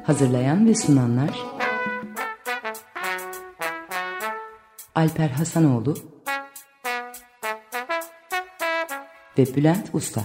[0.05, 1.58] Hazırlayan ve sunanlar
[4.99, 5.95] Alper Hasanoğlu
[9.39, 10.25] ve Bülent Usta